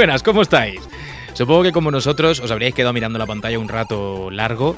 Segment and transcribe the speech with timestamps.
[0.00, 0.80] Buenas, ¿cómo estáis?
[1.34, 4.74] Supongo que como nosotros os habríais quedado mirando la pantalla un rato largo.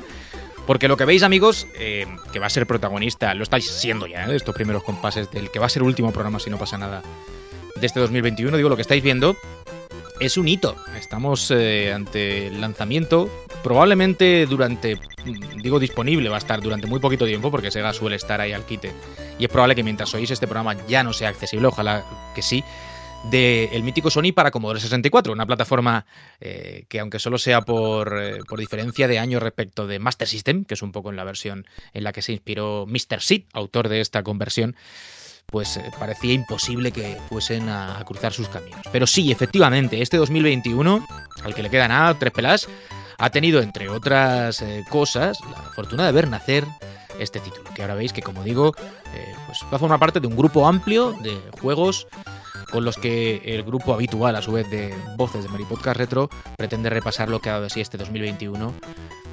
[0.66, 4.26] Porque lo que veis, amigos, eh, que va a ser protagonista, lo estáis siendo ya,
[4.26, 4.34] ¿eh?
[4.34, 7.02] estos primeros compases del que va a ser último programa si no pasa nada
[7.76, 8.56] de este 2021.
[8.56, 9.36] Digo, lo que estáis viendo
[10.18, 10.74] es un hito.
[10.98, 13.30] Estamos eh, ante el lanzamiento.
[13.62, 14.98] Probablemente durante.
[15.62, 18.66] Digo disponible, va a estar durante muy poquito tiempo, porque Sega suele estar ahí al
[18.66, 18.92] quite.
[19.38, 22.04] Y es probable que mientras oís este programa ya no sea accesible, ojalá
[22.34, 22.64] que sí
[23.30, 26.06] del el mítico Sony para Commodore 64, una plataforma
[26.40, 30.74] eh, que aunque solo sea por, eh, diferencia de año respecto de Master System, que
[30.74, 33.20] es un poco en la versión en la que se inspiró Mr.
[33.20, 34.76] Sid, autor de esta conversión,
[35.46, 38.80] pues eh, parecía imposible que fuesen a, a, cruzar sus caminos.
[38.90, 41.06] Pero sí, efectivamente, este 2021,
[41.44, 42.68] al que le queda nada, tres pelas,
[43.18, 46.64] ha tenido, entre otras cosas, la fortuna de ver nacer
[47.20, 48.74] este título, que ahora veis que, como digo,
[49.46, 52.08] pues va a formar parte de un grupo amplio de juegos
[52.72, 56.30] con los que el grupo habitual, a su vez, de voces de Mary Podcast Retro,
[56.56, 58.74] pretende repasar lo que ha dado de este 2021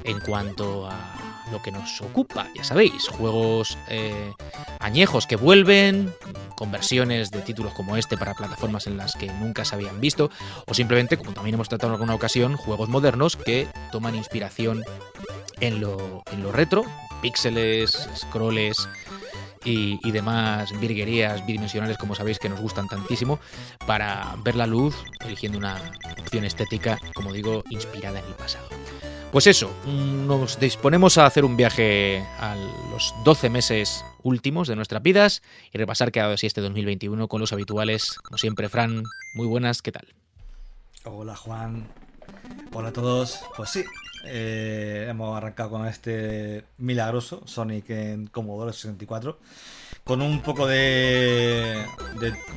[0.04, 4.32] en cuanto a lo que nos ocupa, ya sabéis, juegos eh,
[4.78, 6.12] añejos que vuelven,
[6.54, 10.30] conversiones de títulos como este para plataformas en las que nunca se habían visto,
[10.66, 14.84] o simplemente, como también hemos tratado en alguna ocasión, juegos modernos que toman inspiración
[15.60, 16.84] en lo, en lo retro,
[17.20, 18.88] píxeles, scrolls,
[19.64, 23.38] y, demás virguerías bidimensionales, como sabéis, que nos gustan tantísimo,
[23.86, 25.76] para ver la luz eligiendo una
[26.18, 28.68] opción estética, como digo, inspirada en el pasado.
[29.32, 32.56] Pues eso, nos disponemos a hacer un viaje a
[32.90, 37.52] los 12 meses últimos de nuestras vidas y repasar dado así este 2021 con los
[37.52, 39.04] habituales, como siempre, Fran.
[39.34, 40.08] Muy buenas, ¿qué tal?
[41.04, 41.86] Hola Juan,
[42.72, 43.40] hola a todos.
[43.56, 43.84] Pues sí,
[44.24, 49.38] eh, hemos arrancado con este milagroso Sonic en Commodore 64
[50.04, 51.84] con un poco de,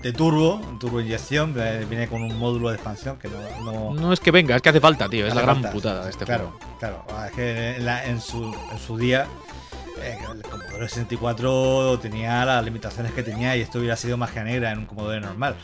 [0.01, 3.94] de, turbo, turbo inyección, viene con un módulo de expansión que no...
[3.94, 6.25] No, es que venga, es que hace falta, tío, es la gran putada de este
[6.25, 6.78] claro, juego.
[6.79, 9.28] Claro, es que en, su, en su día
[10.01, 14.72] eh, el Commodore 64 tenía las limitaciones que tenía y esto hubiera sido magia negra
[14.72, 15.56] en un Commodore normal.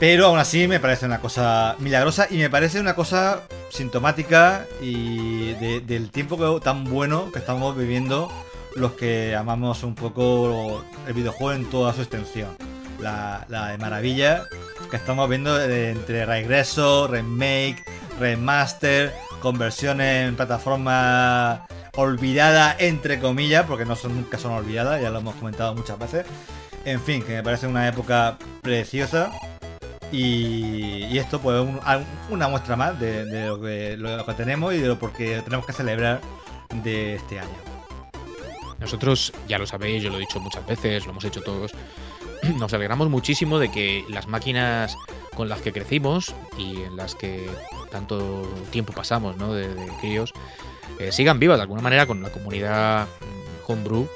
[0.00, 5.54] Pero aún así me parece una cosa milagrosa y me parece una cosa sintomática y
[5.54, 8.30] del tiempo tan bueno que estamos viviendo
[8.76, 12.56] los que amamos un poco el videojuego en toda su extensión.
[13.00, 14.44] La, de maravilla
[14.88, 17.84] que estamos viendo entre regreso, remake,
[18.20, 21.66] remaster, conversión en plataforma
[21.96, 26.24] olvidada entre comillas, porque no son nunca son olvidadas, ya lo hemos comentado muchas veces.
[26.84, 29.32] En fin, que me parece una época preciosa
[30.12, 31.66] y, esto pues
[32.30, 36.20] una muestra más de, lo, que, tenemos y de lo porque tenemos que celebrar
[36.82, 37.56] de este año.
[38.78, 41.72] Nosotros, ya lo sabéis, yo lo he dicho muchas veces, lo hemos hecho todos,
[42.58, 44.96] nos alegramos muchísimo de que las máquinas
[45.34, 47.48] con las que crecimos y en las que
[47.90, 49.52] tanto tiempo pasamos, ¿no?
[49.52, 49.68] De,
[50.00, 50.32] críos,
[50.98, 54.08] eh, sigan vivas de alguna manera con la comunidad mm, homebrew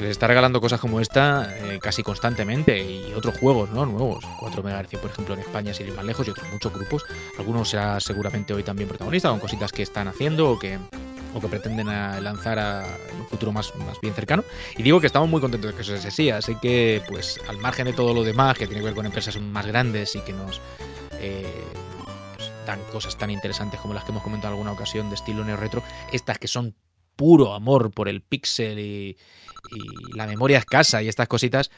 [0.00, 3.84] que les está regalando cosas como esta eh, casi constantemente y otros juegos ¿no?
[3.84, 4.24] nuevos.
[4.38, 7.04] 4 MHz, por ejemplo, en España, sin ir más lejos, y otros muchos grupos.
[7.38, 10.78] Algunos será seguramente hoy también protagonista con cositas que están haciendo o que,
[11.34, 12.86] o que pretenden lanzar a,
[13.18, 14.42] un futuro más, más bien cercano.
[14.78, 17.58] Y digo que estamos muy contentos de que eso sea así, así que, pues, al
[17.58, 20.32] margen de todo lo demás que tiene que ver con empresas más grandes y que
[20.32, 20.62] nos.
[21.20, 21.44] Eh,
[22.36, 25.44] pues, dan cosas tan interesantes como las que hemos comentado en alguna ocasión de estilo
[25.44, 26.74] neo retro, estas que son
[27.20, 29.18] puro amor por el pixel y,
[29.70, 31.70] y la memoria escasa y estas cositas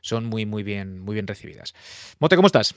[0.00, 1.74] son muy, muy bien, muy bien recibidas.
[2.18, 2.74] Mote, ¿cómo estás?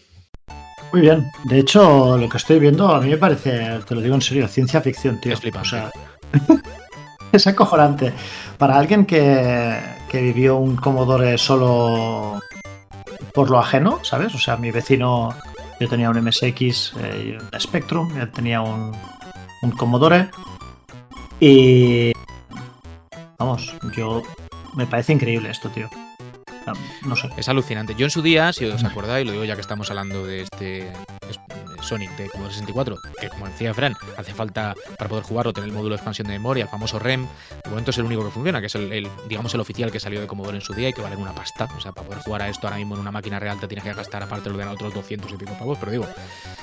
[0.92, 1.26] Muy bien.
[1.46, 4.48] De hecho, lo que estoy viendo a mí me parece, te lo digo en serio,
[4.48, 5.34] ciencia ficción, tío.
[5.34, 5.68] Es flipante.
[5.68, 5.92] O sea,
[7.32, 8.14] es acojonante.
[8.58, 9.80] Para alguien que,
[10.10, 12.40] que vivió un Commodore solo
[13.34, 14.36] por lo ajeno, ¿sabes?
[14.36, 15.34] O sea, mi vecino,
[15.80, 18.92] yo tenía un MSX eh, un Spectrum, él tenía un,
[19.64, 20.30] un Commodore.
[21.40, 22.12] Y.
[23.40, 24.22] Vamos, yo
[24.76, 25.90] me parece increíble esto, tío.
[27.06, 27.30] No sé.
[27.38, 27.94] Es alucinante.
[27.96, 30.92] Yo en su día, si os acordáis, lo digo ya que estamos hablando de este
[31.84, 35.76] Sonic de Commodore 64, que como decía Fran, hace falta para poder jugarlo tener el
[35.76, 37.28] módulo de expansión de memoria, el famoso REM.
[37.64, 40.20] De momento es el único que funciona, que es el, digamos el oficial que salió
[40.22, 41.68] de Commodore en su día y que vale una pasta.
[41.78, 43.84] O sea, para poder jugar a esto ahora mismo en una máquina real te tienes
[43.84, 46.08] que gastar aparte de otros 200 y pico pavos, pero digo,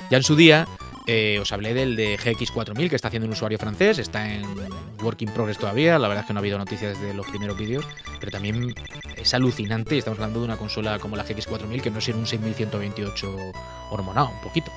[0.09, 0.67] ya en su día
[1.07, 4.45] eh, os hablé del de GX4000 que está haciendo un usuario francés, está en
[5.01, 7.57] work in progress todavía, la verdad es que no ha habido noticias desde los primeros
[7.57, 7.85] vídeos,
[8.19, 8.73] pero también
[9.15, 12.27] es alucinante, estamos hablando de una consola como la GX4000 que no es en un
[12.27, 13.35] 6128
[13.89, 14.71] hormonado, un poquito.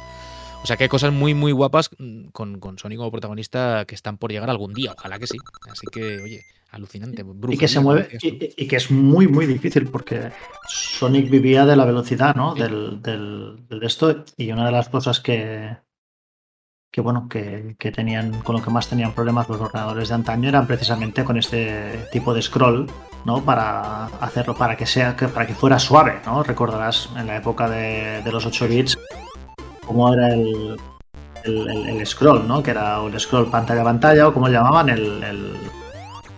[0.64, 3.94] O sea que hay cosas muy, muy guapas mm, con, con Sonic como protagonista que
[3.94, 4.94] están por llegar algún día.
[4.96, 5.36] Ojalá que sí.
[5.70, 6.40] Así que, oye,
[6.70, 7.22] alucinante.
[7.50, 10.30] Y que se mueve, y, y que es muy, muy difícil porque
[10.66, 12.54] Sonic vivía de la velocidad, ¿no?
[12.54, 14.24] Del, del, del de esto.
[14.38, 15.76] Y una de las cosas que,
[16.90, 20.48] que bueno, que, que tenían, con lo que más tenían problemas los ordenadores de antaño
[20.48, 22.90] eran precisamente con este tipo de scroll,
[23.26, 23.44] ¿no?
[23.44, 26.42] Para hacerlo, para que sea, para que fuera suave, ¿no?
[26.42, 28.98] Recordarás en la época de, de los 8 bits
[29.86, 30.76] cómo era el,
[31.44, 32.62] el, el- el scroll, ¿no?
[32.62, 35.52] Que era el scroll pantalla a pantalla o como llamaban el, el...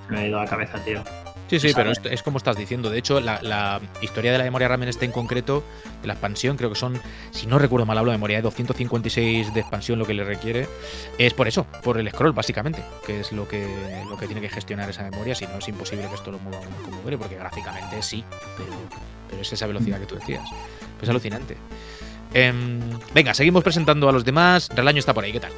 [0.09, 1.03] Me ha ido a la cabeza, tío.
[1.49, 2.91] Sí, sí, pero es como estás diciendo.
[2.91, 5.63] De hecho, la, la historia de la memoria RAM en este en concreto,
[6.03, 7.01] de la expansión, creo que son,
[7.31, 10.67] si no recuerdo mal, hablo de memoria de 256 de expansión lo que le requiere,
[11.19, 13.65] es por eso, por el scroll, básicamente, que es lo que,
[14.11, 15.37] lo que tiene que gestionar esa memoria.
[15.37, 18.25] Si no, es imposible que esto lo mueva uno como quiere, porque gráficamente sí,
[18.57, 18.73] pero,
[19.31, 20.49] pero es esa velocidad que tú decías.
[20.99, 21.57] Pues alucinante.
[22.39, 22.81] Em,
[23.15, 24.69] venga, seguimos presentando a los demás.
[24.77, 25.53] Relaño está por ahí, ¿qué tal?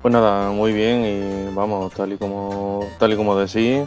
[0.00, 3.86] Pues nada, muy bien y vamos, tal y como tal y como decís,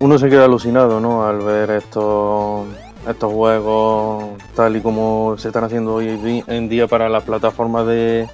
[0.00, 1.26] uno se queda alucinado, ¿no?
[1.26, 2.66] Al ver estos
[3.08, 4.24] estos juegos
[4.54, 8.28] tal y como se están haciendo hoy en día para las plataformas de,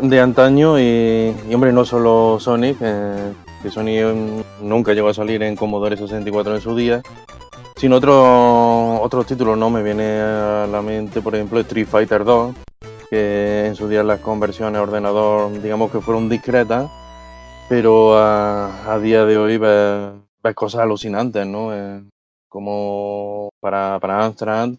[0.00, 5.42] de antaño y, hombre, no solo Sonic, eh, que Sonic mm, nunca llegó a salir
[5.42, 7.02] en Commodore 64 en su día,
[7.78, 9.70] sino otros otros títulos, ¿no?
[9.70, 12.54] Me viene a la mente, por ejemplo, Street Fighter 2,
[13.10, 16.90] que en su día las conversiones a ordenador, digamos que fueron discretas,
[17.68, 20.10] pero a, a día de hoy ves,
[20.42, 21.74] ves cosas alucinantes, ¿no?
[21.74, 22.02] Eh,
[22.48, 24.70] como para, para Amstrad,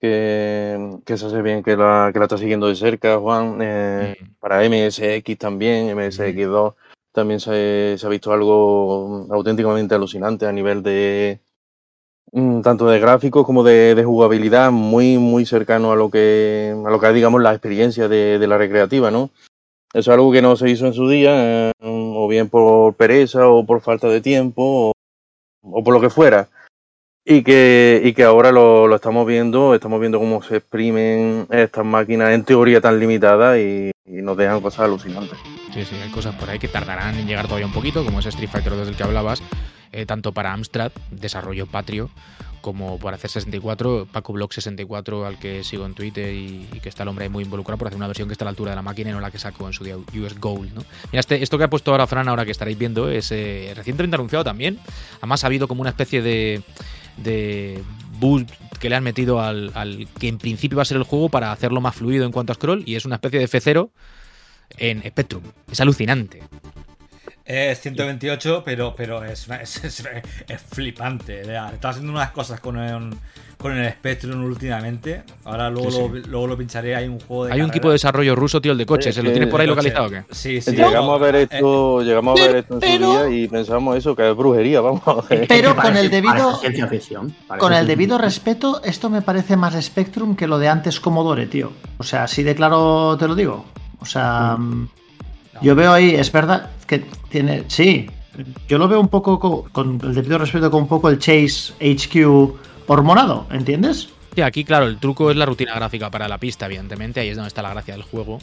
[0.00, 4.16] que, que se hace bien que la, que la está siguiendo de cerca, Juan, eh,
[4.20, 4.34] Mm.
[4.38, 6.74] para MSX también, MSX2
[7.12, 11.43] también se, se ha visto algo auténticamente alucinante a nivel de mm,
[12.62, 17.12] tanto de gráficos como de, jugabilidad, muy muy cercano a lo que a lo que
[17.12, 19.30] digamos la experiencia de, la recreativa, ¿no?
[19.92, 23.48] Eso es algo que no se hizo en su día, eh, o bien por pereza
[23.48, 24.92] o por falta de tiempo
[25.62, 26.48] o, por lo que fuera.
[27.26, 31.84] Y que, y que ahora lo, lo estamos viendo, estamos viendo cómo se exprimen estas
[31.84, 35.38] máquinas en teoría tan limitadas y, y nos dejan cosas alucinantes.
[35.72, 38.28] Sí, sí, hay cosas por ahí que tardarán en llegar todavía un poquito, como ese
[38.28, 39.42] Street Fighter 2 del que hablabas,
[39.94, 42.10] eh, tanto para Amstrad, desarrollo patrio,
[42.60, 47.04] como por hacer 64, Paco Block 64, al que sigo en Twitter y, que está
[47.04, 48.76] el hombre ahí muy involucrado por hacer una versión que está a la altura de
[48.76, 50.82] la máquina y no la que sacó en su US Gold, ¿no?
[51.12, 54.16] Mira, este, esto que ha puesto ahora Fran, ahora que estaréis viendo, es eh, recientemente
[54.16, 54.80] anunciado también.
[55.18, 56.62] Además ha habido como una especie de,
[57.18, 57.82] de
[58.18, 58.50] boost
[58.80, 61.52] que le han metido al, al que en principio va a ser el juego para
[61.52, 63.90] hacerlo más fluido en cuanto a scroll y es una especie de F0
[64.78, 65.42] en Spectrum.
[65.70, 66.42] Es alucinante.
[67.46, 70.08] Es 128, pero, pero es, es, es-
[70.48, 71.42] es flipante.
[71.44, 71.70] vea.
[71.74, 73.10] Está haciendo unas cosas con el,
[73.58, 75.24] con el Spectrum últimamente.
[75.44, 76.96] Ahora luego, Sí, Lo, luego lo pincharé.
[76.96, 77.52] Hay un juego de.
[77.52, 79.08] Hay un equipo de desarrollo ruso, tío, el de coches.
[79.08, 80.24] Es ¿Se lo tienes por ahí localizado o qué?
[80.30, 80.70] Sí, sí.
[80.70, 83.96] llegamos no, a ver eh, esto, llegamos a ver esto en su día y pensamos
[83.98, 85.02] eso, que es brujería, vamos.
[85.46, 86.60] Pero con Parece- el debido,
[87.58, 91.72] con el debido respeto, esto me parece más Spectrum que lo de antes Commodore, tío.
[91.98, 93.66] O sea, así de claro te lo digo.
[94.00, 94.88] O sea, mm,
[95.62, 97.64] yo veo ahí, es verdad que tiene.
[97.68, 98.06] Sí,
[98.68, 101.72] yo lo veo un poco co- con, el debido respeto con un poco el Chase
[101.80, 102.54] HQ
[102.88, 104.08] hormonado, ¿entiendes?
[104.34, 107.20] Sí, aquí, claro, el truco es la rutina gráfica para la pista, evidentemente.
[107.20, 108.38] Ahí es donde está la gracia del juego.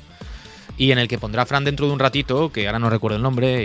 [0.82, 3.22] Y en el que pondrá Fran dentro de un ratito, que ahora no recuerdo el
[3.22, 3.64] nombre,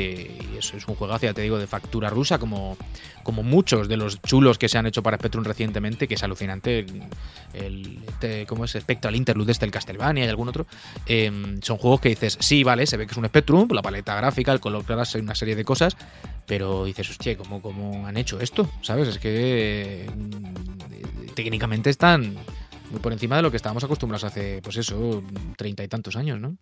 [0.52, 2.76] y eso es un juegazo, ya te digo, de factura rusa, como,
[3.23, 6.80] como muchos de los chulos que se han hecho para Spectrum recientemente, que es alucinante.
[6.80, 7.02] El,
[7.54, 8.73] el- este, ¿Cómo es?
[8.73, 10.66] Spectral Interlude, este, el Castlevania y algún otro.
[11.06, 14.14] eh, son juegos que dices, sí, vale, se ve que es un Spectrum, la paleta
[14.14, 15.96] gráfica, el color claro, una serie de cosas,
[16.46, 18.68] pero dices, hostia, ¿cómo, ¿cómo han hecho esto?
[18.82, 19.08] ¿Sabes?
[19.08, 22.35] Es que mm, técnicamente están
[22.90, 25.23] muy por encima de lo que estábamos acostumbrados hace, pues eso,
[25.56, 26.56] treinta y tantos años, ¿no?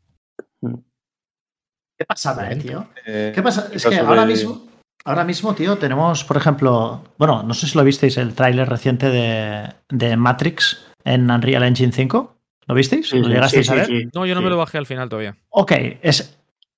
[1.98, 2.86] Qué pasada, eh, tío.
[3.06, 3.68] Eh, ¿Qué pasa?
[3.72, 4.66] Es que ahora de- mismo,
[5.04, 9.10] ahora mismo, tío, tenemos, por ejemplo, bueno, no sé si lo visteis, el tráiler reciente
[9.10, 12.36] de, de Matrix en Unreal Engine 5.
[12.66, 13.08] ¿Lo visteis?
[13.10, 13.86] Sí, ¿Lo sí, llegasteis sí, a ver?
[13.86, 14.08] sí, sí.
[14.14, 15.36] No, yo no Sí, me lo bajé al final todavía.
[15.50, 16.36] Ok, es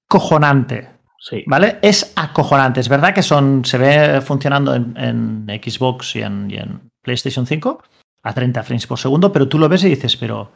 [0.09, 0.88] cojonante,
[1.19, 1.43] Sí.
[1.47, 1.78] ¿vale?
[1.83, 2.81] Es acojonante.
[2.81, 7.47] Es verdad que son, se ve funcionando en, en Xbox y en, y en PlayStation
[7.47, 7.83] 5
[8.23, 10.50] a 30 frames por segundo, pero tú lo ves y dices, pero,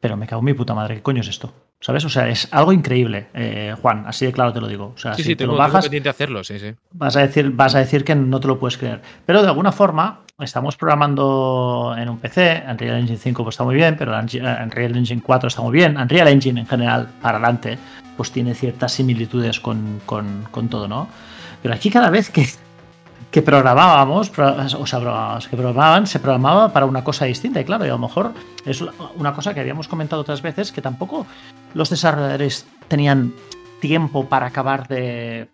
[0.00, 1.52] pero me cago en mi puta madre, ¿qué coño es esto?
[1.80, 2.04] ¿Sabes?
[2.04, 4.92] O sea, es algo increíble, eh, Juan, así de claro te lo digo.
[4.94, 6.74] O sea, sí, si sí, te tengo, lo tengo bajas, pendiente hacerlo, sí, sí.
[6.92, 9.00] vas a decir, vas a decir que no te lo puedes creer.
[9.24, 13.74] Pero de alguna forma, estamos programando en un PC, Unreal Engine 5 pues está muy
[13.74, 17.78] bien, pero Unreal Engine 4 está muy bien, Unreal Engine en general, para adelante,
[18.16, 21.08] pues tiene ciertas similitudes con, con, con todo, ¿no?
[21.62, 22.46] Pero aquí cada vez que,
[23.30, 27.60] que programábamos, pro- o sea, que programaban, se programaba para una cosa distinta.
[27.60, 28.32] Y claro, y a lo mejor
[28.64, 28.82] es
[29.16, 31.26] una cosa que habíamos comentado otras veces, que tampoco
[31.74, 33.32] los desarrolladores tenían
[33.80, 35.48] tiempo para acabar de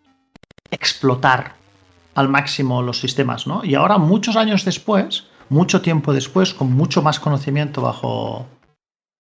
[0.71, 1.54] explotar
[2.14, 3.62] al máximo los sistemas, ¿no?
[3.62, 8.47] Y ahora, muchos años después, mucho tiempo después, con mucho más conocimiento bajo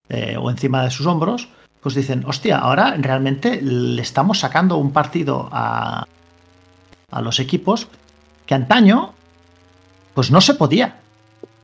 [0.08, 1.48] eh, o encima de sus hombros,
[1.82, 6.06] pues dicen, hostia, ahora realmente le estamos sacando un partido a,
[7.12, 7.86] a los equipos
[8.46, 9.12] que antaño,
[10.14, 10.96] pues no se podía.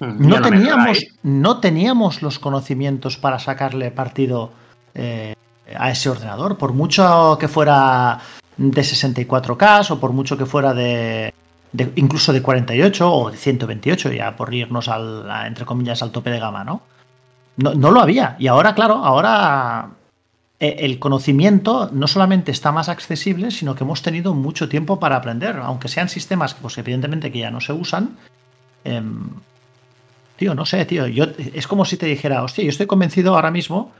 [0.00, 4.50] Mm, No teníamos, no teníamos los conocimientos para sacarle partido
[4.94, 5.34] eh,
[5.78, 8.18] a ese ordenador, por mucho que fuera
[8.56, 11.32] de 64K o por mucho que fuera de,
[11.72, 16.10] de- incluso de 48 o de 128, ya por irnos al, a, entre comillas al
[16.10, 16.82] tope de gama, ¿no?
[17.56, 17.74] ¿no?
[17.74, 18.36] no lo había.
[18.38, 19.88] Y ahora, claro, ahora
[20.62, 25.56] el conocimiento no solamente está más accesible, sino que hemos tenido mucho tiempo para aprender,
[25.56, 28.16] aunque sean sistemas pues evidentemente que ya no se usan.
[28.84, 29.30] em,
[30.36, 33.50] tío, no sé, tío, yo es como si te dijera, hostia, yo estoy convencido ahora
[33.50, 33.92] mismo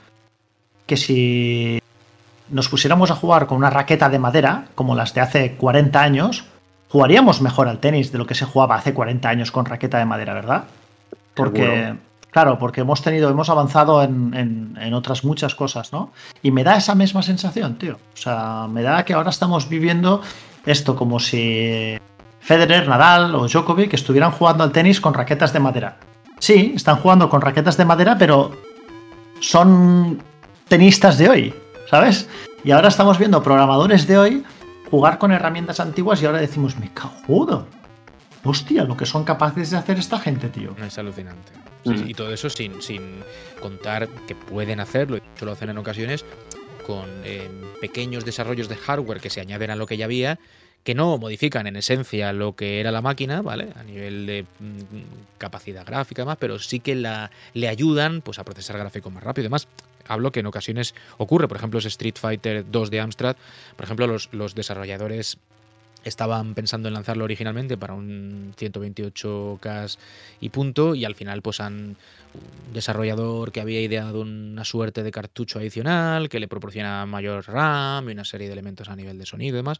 [0.85, 1.79] que si
[2.49, 6.45] nos pusiéramos a jugar con una raqueta de madera, como las de hace 40 años,
[6.87, 10.05] jugaríamos mejor al tenis de lo que se jugaba hace 40 años con raqueta de
[10.05, 10.63] madera, ¿verdad?
[11.33, 11.95] Porque.
[12.33, 16.11] Claro, porque hemos tenido, hemos avanzado en, en- en otras muchas cosas, ¿no?
[16.41, 17.95] Y me da esa misma sensación, tío.
[18.13, 20.21] O sea, me da que ahora estamos viviendo
[20.65, 21.97] esto como si
[22.41, 25.97] Federer, Nadal o Djokovic estuvieran jugando al tenis con raquetas de madera.
[26.39, 28.51] Sí, están jugando con raquetas de madera, pero
[29.39, 30.21] son
[30.67, 31.53] tenistas de hoy,
[31.89, 32.27] ¿sabes?
[32.63, 34.43] Y ahora estamos viendo programadores de hoy
[34.89, 37.67] jugar con herramientas antiguas y ahora decimos, me cajudo.
[38.43, 40.75] Hostia, lo que son capaces de hacer esta gente, tío.
[40.85, 41.51] Es alucinante.
[41.83, 43.23] Sí, y todo eso sin, sin
[43.59, 46.25] contar que pueden hacerlo, y de hecho lo hacen en ocasiones,
[46.85, 47.49] con eh,
[47.81, 50.39] pequeños desarrollos de hardware que se añaden a lo que ya había,
[50.83, 53.69] que no modifican en esencia lo que era la máquina, ¿vale?
[53.75, 58.39] A nivel de mm, capacidad gráfica y demás, pero sí que la, le ayudan pues,
[58.39, 59.45] a procesar gráficos más rápido.
[59.45, 59.67] Además,
[60.07, 63.37] hablo que en ocasiones ocurre, por ejemplo, ese Street Fighter 2 de Amstrad,
[63.75, 65.37] por ejemplo, los, los desarrolladores
[66.03, 69.97] estaban pensando en lanzarlo originalmente para un 128K
[70.41, 71.95] y punto, y al final pues han
[72.33, 78.09] un desarrollador que había ideado una suerte de cartucho adicional que le proporciona mayor RAM
[78.09, 79.77] y una serie de elementos a nivel de sonido y demás.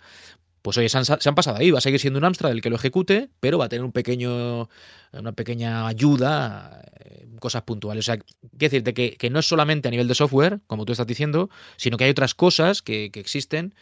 [0.61, 2.61] Pues oye, se han, se han pasado ahí, va a seguir siendo un Amstrad el
[2.61, 4.69] que lo ejecute, pero va a tener un pequeño,
[5.11, 8.05] una pequeña ayuda, eh, cosas puntuales.
[8.05, 10.93] O sea, quiero decirte que, que no es solamente a nivel de software, como tú
[10.93, 13.75] estás diciendo, sino que hay otras cosas que, que existen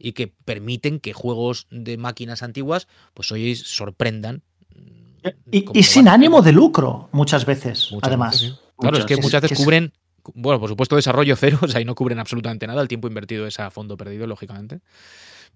[0.00, 4.42] y que permiten que juegos de máquinas antiguas, pues hoy sorprendan.
[5.50, 8.40] Y, como y sin ánimo de lucro, muchas veces, Muchas además.
[8.40, 8.58] veces.
[8.78, 9.92] Claro, es que Muchas- veces es- cubren,
[10.34, 13.46] bueno, por supuesto, desarrollo cero, o sea, y no cubren absolutamente nada, el tiempo invertido
[13.46, 14.80] es a fondo perdido, lógicamente.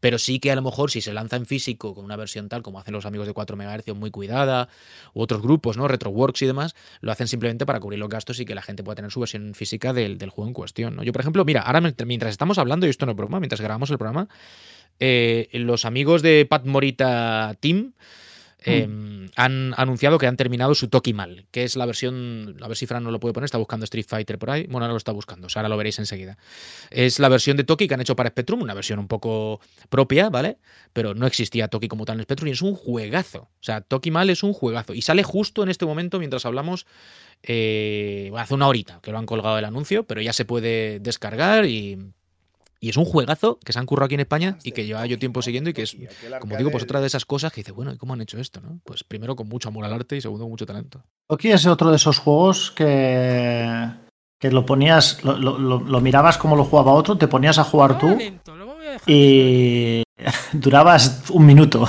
[0.01, 2.63] Pero sí que a lo mejor si se lanza en físico con una versión tal
[2.63, 4.69] como hacen los amigos de 4 MHz muy cuidada,
[5.15, 5.89] u otros grupos, ¿no?
[5.89, 8.97] Retroworks y demás, lo hacen simplemente para cubrir los gastos y que la gente pueda
[8.97, 11.03] tener su versión física del, del juego en cuestión, ¿no?
[11.03, 13.91] Yo, por ejemplo, mira, ahora mientras estamos hablando, y esto no es broma, mientras grabamos
[13.91, 14.29] el programa,
[15.01, 17.93] eh, los amigos de Pat Morita Team
[18.65, 22.77] eh, han anunciado que han terminado su Toki Mal, que es la versión, a ver
[22.77, 24.97] si Fran no lo puede poner, está buscando Street Fighter por ahí, bueno, ahora lo
[24.99, 26.39] está buscando, o sea, ahora lo veréis enseguida.
[26.91, 30.31] Es la versión de Toki que han hecho para Spectrum, una versión un poco propia,
[30.31, 30.59] ¿vale?
[30.93, 33.43] Pero no existía Toki como tal en Spectrum y es un juegazo.
[33.43, 36.87] O sea, Toki Mal es un juegazo y sale justo en este momento mientras hablamos,
[37.43, 41.67] eh, hace una horita que lo han colgado el anuncio, pero ya se puede descargar
[41.67, 41.99] y...
[42.85, 45.19] Y es un juegazo que se han currado aquí en España y que lleva yo
[45.19, 45.97] tiempo siguiendo y que es,
[46.39, 48.61] como digo, pues otra de esas cosas que dice, bueno, ¿y cómo han hecho esto?
[48.61, 48.79] no?
[48.85, 51.03] Pues primero con mucho amor al arte y segundo con mucho talento.
[51.27, 53.89] Toki es otro de esos juegos que,
[54.39, 57.65] que lo ponías, lo, lo- lo- lo mirabas como lo jugaba otro, te ponías a
[57.65, 58.19] jugar tú
[59.07, 60.03] y
[60.53, 61.87] durabas un minuto.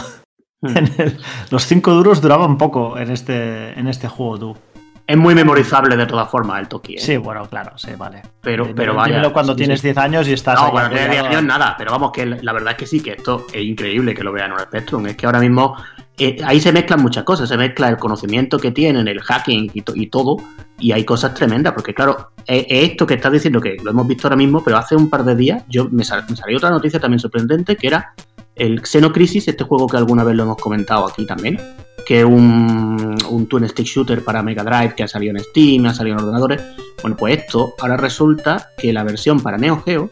[0.62, 0.78] Hmm.
[0.78, 1.18] En el-
[1.52, 4.58] los cinco duros duraban poco en este, en este juego, tú.
[5.08, 7.00] Es muy memorizable de todas formas el Toki, ¿eh?
[7.00, 8.24] Sí, bueno, claro, sí, vale.
[8.42, 9.14] Pero, Dímelo- pero vaya.
[9.18, 9.88] dímelo cuando sí, tienes sí.
[9.88, 10.60] 10 años y estás.
[10.60, 11.38] No, cuando tienes 10 apoyado.
[11.40, 14.24] años nada, pero vamos, que la verdad es que sí, que esto es increíble que
[14.24, 15.06] lo vean en el Spectrum.
[15.06, 15.76] Es que ahora mismo
[16.18, 19.82] eh, ahí se mezclan muchas cosas, se mezcla el conocimiento que tienen, el hacking y,
[19.84, 20.38] to- y todo,
[20.80, 24.08] y hay cosas tremendas, porque claro, es, es esto que estás diciendo que lo hemos
[24.08, 26.72] visto ahora mismo, pero hace un par de días yo me, sal- me salió otra
[26.72, 28.14] noticia también sorprendente, que era
[28.56, 31.60] el Xenocrisis, este juego que alguna vez lo hemos comentado aquí también,
[32.06, 35.86] que es un, un twin stick shooter para Mega Drive que ha salido en Steam,
[35.86, 36.62] ha salido en ordenadores.
[37.02, 40.10] Bueno, pues esto ahora resulta que la versión para Neo Geo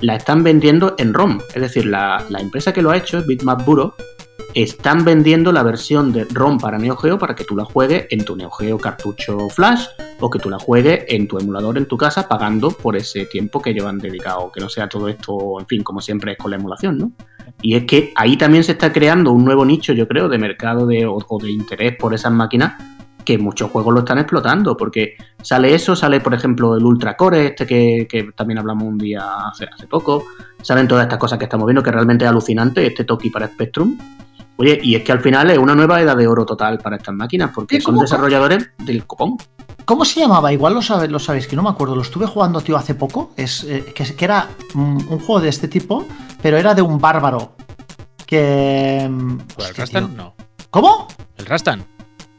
[0.00, 1.40] la están vendiendo en ROM.
[1.54, 3.94] Es decir, la, la empresa que lo ha hecho Bitmap Bureau
[4.54, 8.24] están vendiendo la versión de ROM para Neo Geo para que tú la juegues en
[8.24, 9.84] tu Neo Geo cartucho flash
[10.18, 13.60] o que tú la juegues en tu emulador en tu casa pagando por ese tiempo
[13.60, 16.50] que ellos han dedicado, que no sea todo esto, en fin, como siempre es con
[16.50, 17.12] la emulación, ¿no?
[17.62, 20.86] Y es que ahí también se está creando un nuevo nicho, yo creo, de mercado
[20.86, 22.74] de, o, o de interés por esas máquinas
[23.26, 27.48] que muchos juegos lo están explotando, porque sale eso, sale por ejemplo el Ultra Core,
[27.48, 30.24] este que, que también hablamos un día hace, hace, poco,
[30.62, 33.98] salen todas estas cosas que estamos viendo, que realmente es alucinante, este Toki para Spectrum.
[34.58, 37.14] Oye, y es que al final es una nueva edad de oro total para estas
[37.14, 39.36] máquinas, porque son desarrolladores del copón.
[39.86, 40.52] ¿Cómo se llamaba?
[40.52, 43.30] Igual lo, sabe, lo sabéis, que no me acuerdo, lo estuve jugando, tío, hace poco,
[43.36, 46.04] es eh, que, que, era un, un, juego de este tipo,
[46.42, 47.52] pero era de un bárbaro.
[48.26, 49.02] Que...
[49.04, 50.16] ¿El Rastan?
[50.16, 50.34] No.
[50.70, 51.06] ¿Cómo?
[51.36, 51.84] ¿El Rastan?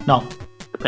[0.06, 0.24] No.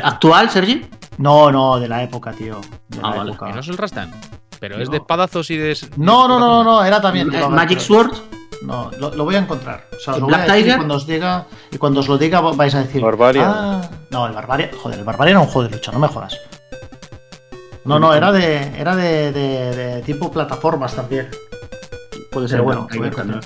[0.03, 0.85] ¿Actual, Sergi?
[1.17, 2.59] No, no, de la época, tío.
[2.89, 3.31] De Ah, la vale.
[3.31, 3.49] época.
[3.49, 4.11] ¿Y no es el Rastan?
[4.59, 5.77] Pero es de espadazos y de.
[5.95, 7.33] No, no, no, no, no, era también.
[7.33, 8.11] Eh, ¿Magic Sword?
[8.61, 9.87] No, lo, lo voy a encontrar.
[9.95, 10.77] O sea, os ¿El lo voy a Black decir Tiger?
[10.77, 11.45] cuando os diga.
[11.71, 13.01] Y cuando os lo diga vais a decir.
[13.01, 13.49] Barbarian.
[13.49, 13.89] "Ah".
[14.11, 14.69] No, el Barbarian.
[14.81, 16.37] Joder, el Barbarian era un juego de lucha, no me jodas.
[17.85, 18.79] No, no, era de.
[18.79, 21.27] Era de, de, de tipo plataformas también.
[22.31, 23.13] Puede ser Pero bueno, también.
[23.13, 23.43] encontrar.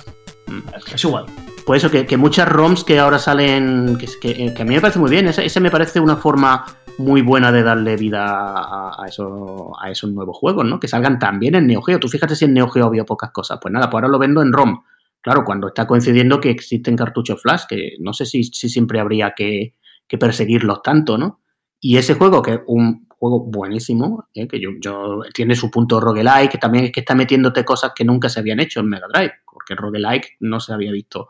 [0.94, 1.26] Es igual.
[1.64, 4.80] Pues eso, que, que muchas ROMs que ahora salen, que, que- que a mí me
[4.82, 6.66] parece muy bien, ese, ese me parece una forma
[6.98, 10.78] muy buena de darle vida a, a eso- a esos nuevos juegos, ¿no?
[10.78, 11.98] Que salgan también en Neo Geo.
[11.98, 13.58] Tú fíjate si en Neo Geo había pocas cosas.
[13.62, 14.82] Pues nada, pues ahora lo vendo en ROM.
[15.22, 19.32] Claro, cuando está coincidiendo que existen cartuchos flash, que no sé si, si siempre habría
[19.34, 19.74] que,
[20.08, 21.40] que perseguirlos tanto, ¿no?
[21.80, 24.46] Y ese juego, que es un juego buenísimo, ¿eh?
[24.48, 28.04] que yo, yo- tiene su punto roguelike, que también es que está metiéndote cosas que
[28.04, 31.28] nunca se habían hecho en Mega Drive, porque roguelike no se había visto.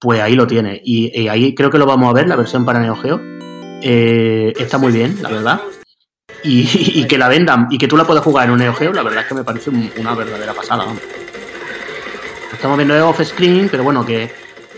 [0.00, 0.80] Pues ahí lo tiene.
[0.84, 3.20] Y, ahí creo que lo vamos a ver, la versión para Neo Geo.
[3.82, 5.60] Eh, está muy bien, la verdad.
[6.44, 9.02] Y, que la vendan y que tú la puedas jugar en un Neo Geo, la
[9.02, 10.86] verdad es que me parece un- una verdadera pasada.
[12.52, 14.30] Estamos viendo off screen, pero bueno, que,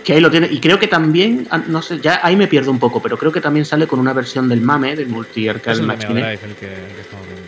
[0.04, 0.48] que ahí lo tiene.
[0.50, 3.32] Y creo que también, ah, no sé, ya ahí me pierdo un poco, pero creo
[3.32, 6.34] que también sale con una versión del MAME, del Multi Arcade Machine.
[6.34, 6.48] ¿Este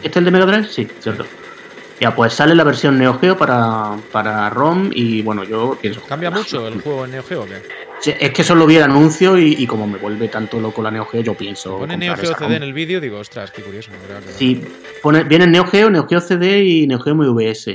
[0.02, 0.68] es el de Mega Drive?
[0.68, 1.24] Sí, cierto.
[2.00, 6.02] Ya, pues sale la versión Neo Geo para, para ROM y bueno, yo pienso.
[6.02, 7.62] ¿Cambia mucho el juego en Neo Geo o qué?
[8.00, 10.90] Sí, Es que solo vi el anuncio y, y como me vuelve tanto loco la
[10.90, 11.78] Neo Geo, yo pienso.
[11.78, 12.52] Pone Neo Geo CD ROM.
[12.54, 13.92] en el vídeo digo, ostras, qué curioso.
[14.36, 14.60] Sí,
[15.00, 17.68] pone, viene Neo Geo, Neo Geo CD y Neo Geo MVS.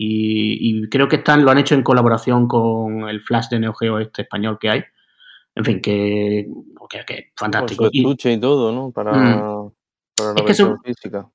[0.00, 3.74] Y, y creo que están, lo han hecho en colaboración con el Flash de Neo
[3.74, 4.84] Geo este español que hay.
[5.56, 6.46] En fin, que,
[6.88, 7.88] que, que su fantástico.
[7.90, 8.92] Y estuche y todo, ¿no?
[8.92, 9.70] Para, Mm.
[10.16, 11.26] para la Es eso- física.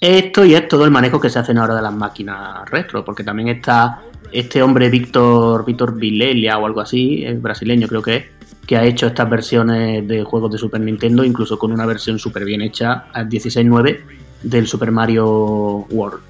[0.00, 3.24] esto y es todo el manejo que se hacen ahora de las máquinas retro, porque
[3.24, 8.24] también está este hombre Víctor Víctor Vilelia o algo así, es brasileño creo que es,
[8.66, 12.44] que ha hecho estas versiones de juegos de Super Nintendo, incluso con una versión súper
[12.44, 14.00] bien hecha al 16.9
[14.42, 16.20] del Super Mario World.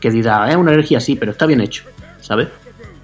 [0.00, 1.84] Que dirá, es una energía sí, pero está bien hecho,
[2.20, 2.48] ¿sabes?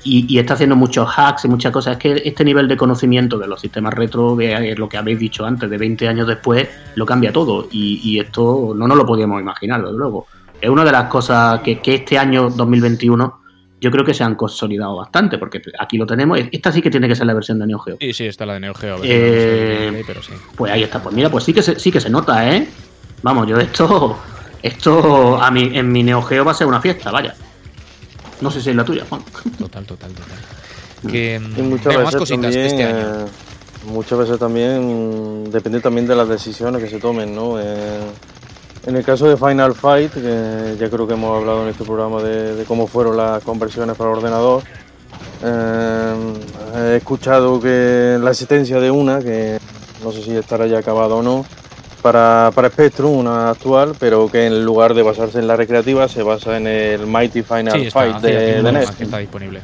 [0.02, 1.92] Y, y está haciendo muchos hacks y muchas cosas.
[1.92, 5.44] Es que este nivel de conocimiento de los sistemas retro, de lo que habéis dicho
[5.44, 7.68] antes, de 20 años después, lo cambia todo.
[7.70, 10.26] Y, y esto no nos lo podíamos imaginar, desde luego.
[10.60, 13.40] Es una de las cosas que, que este año 2021
[13.80, 16.38] yo creo que se han consolidado bastante, porque aquí lo tenemos.
[16.50, 17.96] Esta sí que tiene que ser la versión de Neo Geo.
[18.00, 18.98] Sí, sí, está la de Neo Geo.
[19.02, 20.32] Eh, no sé pero sí.
[20.56, 21.02] Pues ahí está.
[21.02, 22.66] Pues mira, pues sí que se, sí que se nota, ¿eh?
[23.22, 24.18] Vamos, yo esto,
[24.66, 27.34] esto a mí, en mi Neo Geo va a ser una fiesta, vaya.
[28.40, 29.22] No sé si es la tuya, Juan.
[29.58, 30.38] Total, total, total.
[31.06, 33.08] Que, Y mm, muchas más veces cositas también, este año.
[33.26, 33.26] eh,
[33.82, 37.58] muchas veces también mm, depende también de las decisiones que se tomen, ¿no?
[37.60, 38.14] Eh,
[38.86, 42.22] en el caso de Final Fight, que ya creo que hemos hablado en este programa
[42.22, 44.62] de, de cómo fueron las conversiones para ordenador,
[45.42, 46.14] eh,
[46.76, 49.58] he escuchado que la existencia de una, que
[50.02, 51.46] no sé si estará ya acabada o no,
[52.02, 56.22] para, para Spectrum, una actual, pero que en lugar de basarse en la recreativa se
[56.22, 58.90] basa en el Mighty Final Sí, está, Fight de, NES.
[58.92, 59.60] que está disponible.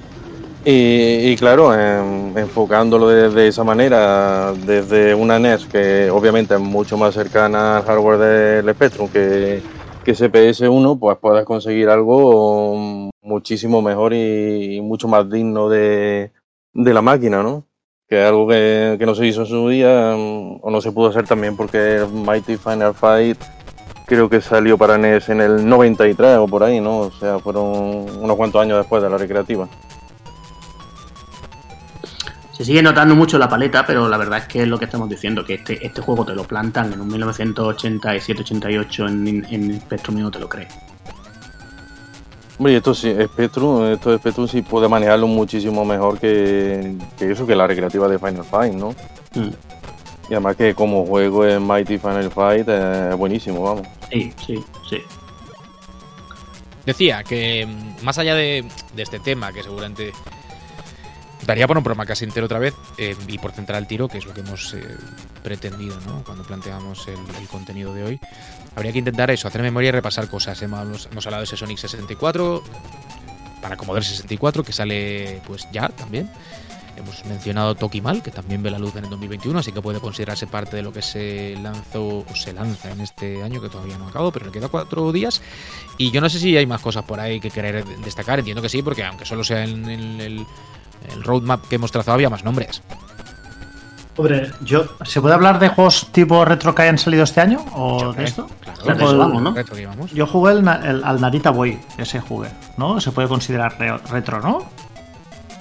[0.64, 6.96] Y, y claro, enfocándolo de, de esa manera, desde una NES que obviamente es mucho
[6.96, 8.18] más cercana al hardware
[8.64, 9.60] del Spectrum que,
[10.04, 16.32] que CPS1, pues puedes conseguir algo muchísimo mejor y, mucho más digno de,
[16.74, 17.66] de la máquina, ¿no?
[18.12, 20.92] Que es algo que, que no se hizo en su día em, o no se
[20.92, 23.38] pudo hacer también porque Mighty Final Fight
[24.04, 26.98] creo que salió para NES en el 93 o por ahí, ¿no?
[26.98, 27.64] O sea, fueron
[28.20, 29.66] unos cuantos años después de la recreativa.
[32.52, 35.08] Se sigue notando mucho la paleta, pero la verdad es que es lo que estamos
[35.08, 40.20] diciendo, que este, este juego te lo plantan en un 1987-88 en, en Spectrum y
[40.20, 40.91] no te lo crees.
[42.62, 47.32] Hombre, y esto sí, Spectrum, esto de Spectrum sí puede manejarlo muchísimo mejor que, que
[47.32, 48.90] eso, que la recreativa de Final Fight, ¿no?
[49.34, 49.50] Mm.
[50.30, 53.88] Y además que como juego en Mighty Final Fight eh, es buenísimo, vamos.
[54.12, 54.98] Sí, sí, sí.
[56.86, 60.12] Decía que mm, más allá de, de este tema, que seguramente
[61.46, 64.18] daría por un programa casi entero otra vez eh, y por centrar el tiro, que
[64.18, 64.84] es lo que hemos eh,
[65.42, 66.22] pretendido ¿no?
[66.24, 68.20] cuando planteamos el, contenido de hoy.
[68.74, 70.60] Habría que intentar eso, hacer memoria y repasar cosas.
[70.62, 72.62] Hemos, hemos hablado de ese Sonic 64
[73.60, 76.30] para Commodore 64 que sale pues ya también.
[76.96, 80.46] Hemos mencionado Tokimal, que también ve la luz en el 2021, así que puede considerarse
[80.46, 84.06] parte de lo que se lanzó o se lanza en este año, que todavía no
[84.06, 85.40] ha acabado, pero le queda cuatro días.
[85.96, 88.68] Y yo no sé si hay más cosas por ahí que querer destacar, entiendo que
[88.68, 90.46] sí, porque aunque solo sea en el,
[91.10, 92.82] el, roadmap que hemos trazado, había más nombres.
[94.16, 97.64] Hombre, yo, ¿se puede hablar de juegos tipo retro que hayan salido este año?
[97.74, 98.46] ¿O Yo, de esto?
[98.60, 99.54] Claro, Claro, vamos, ¿no?
[99.54, 100.10] retro que íbamos.
[100.10, 103.00] Yo jugué el, el- al Narita Boy, ese jugué, ¿no?
[103.00, 104.58] Se puede considerar re- retro, ¿no?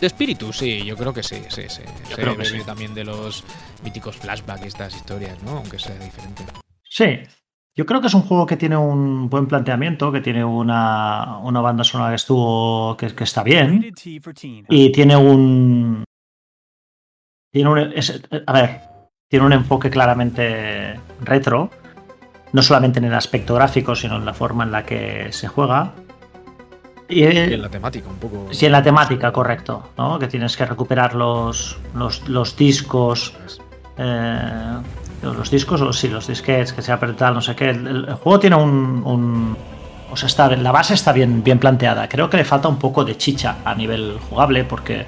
[0.01, 1.81] De espíritu, sí, yo creo que sí, sí, sí.
[2.09, 2.59] Yo Se creo que sí.
[2.65, 3.43] también de los
[3.83, 5.51] míticos flashbacks y estas historias, ¿no?
[5.57, 6.43] Aunque sea diferente.
[6.89, 7.19] Sí.
[7.75, 11.61] Yo creo que es un juego que tiene un buen planteamiento, que tiene una, una
[11.61, 12.97] banda sonora que estuvo.
[12.97, 13.79] que, que está bien.
[14.69, 16.03] Y tiene un.
[17.53, 17.77] Tiene un.
[17.95, 18.81] es- a ver,
[19.29, 21.69] tiene un enfoque claramente retro.
[22.53, 25.93] No solamente en el aspecto gráfico, sino en la forma en la que se juega.
[27.07, 28.47] Y, Y en la temática, un poco.
[28.51, 30.19] Sí, en la temática, correcto, ¿no?
[30.19, 33.33] Que tienes que recuperar los, los, los discos,
[33.97, 34.77] eh,
[35.21, 37.69] los discos, o sí, los disquets, que sea tal, no sé qué.
[37.69, 39.57] El, el juego tiene un, un-
[40.11, 42.09] o sea, está, la base está bien, bien planteada.
[42.09, 45.05] Creo que le falta un poco de chicha a nivel jugable, porque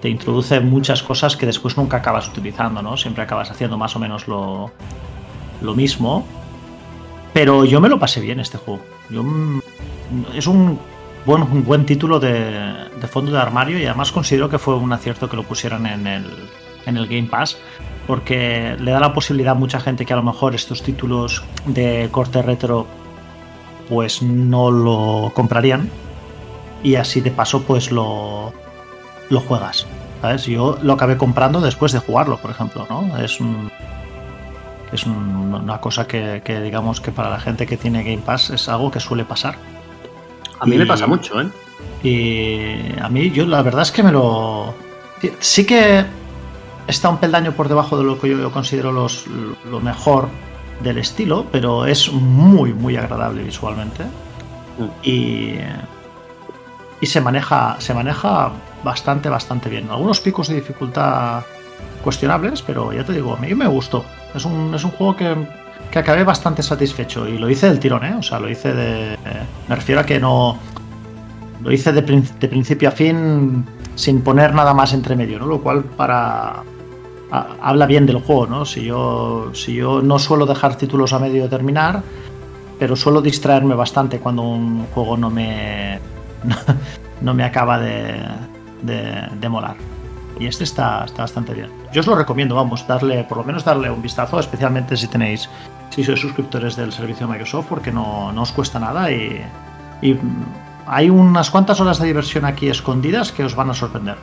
[0.00, 2.96] te introduce muchas cosas que después nunca acabas utilizando, ¿no?
[2.96, 4.70] Siempre acabas haciendo más o menos lo,
[5.60, 6.24] lo mismo.
[7.32, 8.80] Pero yo me lo pasé bien este juego.
[9.10, 9.60] Yo, mm,
[10.34, 10.78] es un
[11.26, 12.30] buen, un buen título de,
[12.98, 16.06] de fondo de armario y además considero que fue un acierto que lo pusieran en
[16.06, 16.24] el,
[16.86, 17.58] en el Game Pass
[18.06, 22.08] porque le da la posibilidad a mucha gente que a lo mejor estos títulos de
[22.12, 22.86] corte retro
[23.88, 25.90] pues no lo comprarían
[26.82, 28.52] y así de paso pues lo,
[29.30, 29.86] lo juegas.
[30.22, 30.44] ¿sabes?
[30.46, 33.16] Yo lo acabé comprando después de jugarlo, por ejemplo, ¿no?
[33.18, 33.70] Es un,
[34.92, 38.50] es un- una cosa que, que digamos que para la gente que tiene Game Pass
[38.50, 39.56] es algo que suele pasar.
[40.58, 41.48] A mí Y- me pasa mucho, ¿eh?
[42.02, 44.74] Y a mí, yo la verdad es que me lo.
[45.40, 46.04] Sí que
[46.86, 49.26] está un peldaño por debajo de lo que yo considero los,
[49.70, 50.28] lo mejor
[50.82, 54.04] del estilo, pero es muy, muy agradable visualmente.
[55.02, 55.54] Y.
[56.98, 58.50] Y se maneja, se maneja
[58.82, 59.90] bastante, bastante bien.
[59.90, 61.42] Algunos picos de dificultad
[62.02, 64.02] cuestionables, pero ya te digo, a mí me gustó.
[64.34, 65.36] Es un, es un juego que,
[65.90, 68.14] que acabé bastante satisfecho y lo hice del tirón, ¿eh?
[68.18, 69.18] O sea, lo hice de.
[69.68, 70.58] Me refiero a que no.
[71.62, 75.46] Lo hice de, de principio a fin sin poner nada más entre medio, ¿no?
[75.46, 76.62] Lo cual para.
[77.30, 78.64] Habla bien del juego, ¿no?
[78.64, 82.02] Si yo, si yo no suelo dejar títulos a medio de terminar,
[82.78, 85.98] pero suelo distraerme bastante cuando un juego no me.
[87.20, 88.20] no me acaba de,
[88.82, 89.76] de, de molar.
[90.38, 91.70] Y este está, está bastante bien.
[91.92, 95.48] Yo os lo recomiendo, vamos, darle, por lo menos darle un vistazo, especialmente si tenéis,
[95.90, 99.42] si sois suscriptores del servicio de Microsoft, porque no, no os cuesta nada y,
[100.88, 104.16] hay unas cuantas horas de diversión aquí escondidas que os van a sorprender.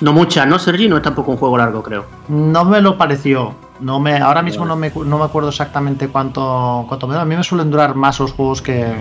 [0.00, 0.88] No muchas, ¿no, Sergi?
[0.88, 2.04] No es tampoco un juego largo, creo.
[2.28, 3.54] No me lo pareció.
[3.80, 7.22] No me, ahora mismo no me, no me acuerdo exactamente cuánto, cuánto me da.
[7.22, 8.92] A mí me suelen durar más los juegos que,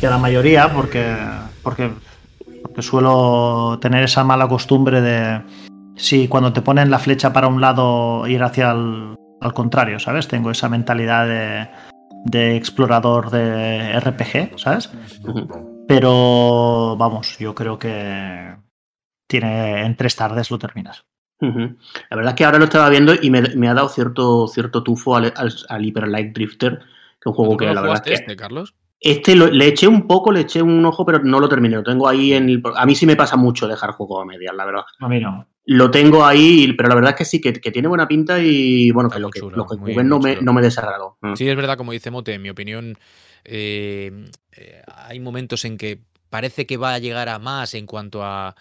[0.00, 1.16] que la mayoría, porque,
[1.62, 1.90] porque,
[2.62, 5.42] porque suelo tener esa mala costumbre de
[5.96, 9.14] si cuando te ponen la flecha para un lado ir hacia el
[9.44, 10.26] al contrario, ¿sabes?
[10.26, 11.68] Tengo esa mentalidad de,
[12.24, 14.90] de explorador de RPG, ¿sabes?
[15.86, 18.54] Pero vamos, yo creo que
[19.26, 21.04] tiene en tres tardes lo terminas.
[21.40, 24.82] La verdad es que ahora lo estaba viendo y me, me ha dado cierto, cierto
[24.82, 27.96] tufo al, al, al Hyper Light Drifter, que es un juego ¿Nunca que la verdad
[27.96, 28.74] es que este, Carlos?
[29.00, 31.76] este lo- le eché un poco, le eché un ojo, pero no lo terminé.
[31.76, 34.54] Lo tengo ahí en el, a mí sí me pasa mucho dejar juego a medias,
[34.54, 34.84] la verdad.
[35.00, 35.46] A mí no.
[35.66, 38.90] Lo tengo ahí, pero la verdad es que sí, que, que tiene buena pinta y
[38.92, 41.18] bueno, que lo que, lo que jugué no me, no me desagradó.
[41.20, 41.34] Mm.
[41.34, 42.96] Sí, es verdad, como dice Mote, en mi opinión,
[43.44, 48.22] eh, eh, hay momentos en que parece que va a llegar a más en cuanto
[48.24, 48.54] a,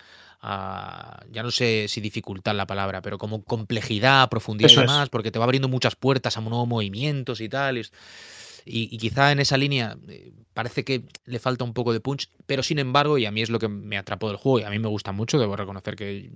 [0.46, 4.90] a- ya no sé si dificultad la palabra, pero como complejidad, profundidad Eso y es.
[4.92, 7.78] demás, porque te va abriendo muchas puertas a nuevos movimientos y tal.
[7.78, 7.84] y,
[8.66, 12.64] y quizá en esa línea eh, parece que le falta un poco de punch, pero
[12.64, 14.80] sin embargo, y a mí es lo que me atrapó del juego, y a mí
[14.80, 16.32] me gusta mucho, debo reconocer que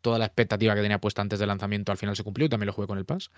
[0.00, 2.66] toda la expectativa que tenía puesta antes del lanzamiento al final se cumplió y también
[2.66, 3.30] lo jugué con el Pass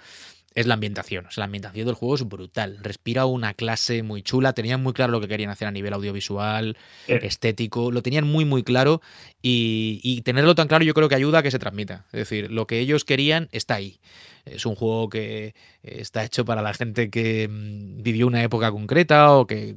[0.55, 1.27] es la ambientación.
[1.27, 2.79] O sea, la ambientación del juego es brutal.
[2.81, 4.53] Respira una clase muy chula.
[4.53, 6.77] Tenían muy claro lo que querían hacer a nivel audiovisual,
[7.09, 7.19] Eh.
[7.23, 7.91] estético.
[7.91, 9.03] Lo tenían muy, muy claro.
[9.43, 12.05] Y, y tenerlo tan claro yo creo que ayuda a que se transmita.
[12.13, 13.99] Es decir, lo que ellos querían está ahí.
[14.45, 19.33] Es un juego que está hecho para la gente que mm, vivió una época concreta
[19.33, 19.77] o que,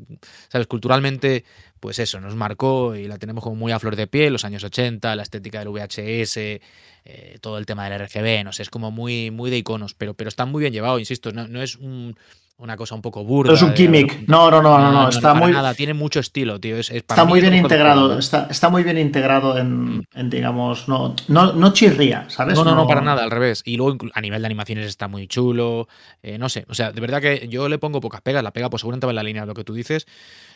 [0.49, 0.67] ¿sabes?
[0.67, 1.45] Culturalmente,
[1.79, 4.63] pues eso, nos marcó y la tenemos como muy a flor de piel, los años
[4.63, 8.91] 80, la estética del VHS, eh, todo el tema del RGB, no sé, es como
[8.91, 12.17] muy, muy de iconos, pero, pero está muy bien llevado, insisto, no, no es un
[12.59, 13.53] una cosa un poco burda.
[13.53, 14.27] Es un gimmick.
[14.27, 15.51] No, no, no, no, no, está muy.
[15.51, 16.77] Nada, tiene mucho estilo, tío.
[16.77, 18.17] Es, está muy bien integrado.
[18.17, 22.55] Está, está, muy bien integrado en, en digamos, no, no, no, chirría, ¿sabes?
[22.55, 23.61] No, no, no, para nada, al revés.
[23.63, 25.87] Y luego a nivel de animaciones está muy chulo.
[26.23, 28.43] Eh, no sé, o sea, de verdad que yo le pongo pocas pegas.
[28.43, 30.07] La pega, pues seguramente va en la línea de lo que tú dices.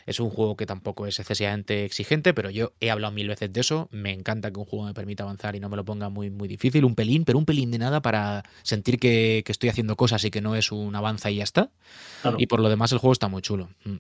[0.08, 3.62] Es un juego que tampoco es excesivamente exigente, pero yo he hablado mil veces de
[3.62, 3.90] eso.
[3.92, 6.48] Me encanta que un juego me permita avanzar y no me lo ponga muy, muy
[6.48, 6.84] difícil.
[6.84, 10.32] Un pelín, pero un pelín de nada para sentir que, que estoy haciendo cosas y
[10.32, 11.70] que no es un avanza y ya está.
[12.22, 12.38] Claro.
[12.40, 13.70] Y por lo demás el juego está muy chulo.
[13.86, 13.98] Mm.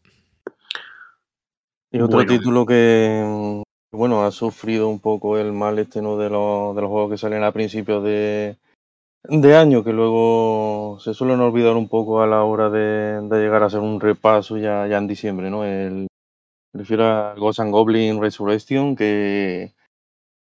[1.94, 2.32] Y otro bueno.
[2.32, 6.18] título que, bueno, ha sufrido un poco el mal este ¿no?
[6.18, 8.58] de, los, de los juegos que salen a principios de,
[9.24, 13.64] de año, que luego se suelen olvidar un poco a la hora de, de llegar
[13.64, 15.66] a hacer un repaso ya, ya en diciembre, ¿no?
[15.66, 16.08] El,
[16.74, 19.74] me refiero a Ghost and Goblin Resurrection, que,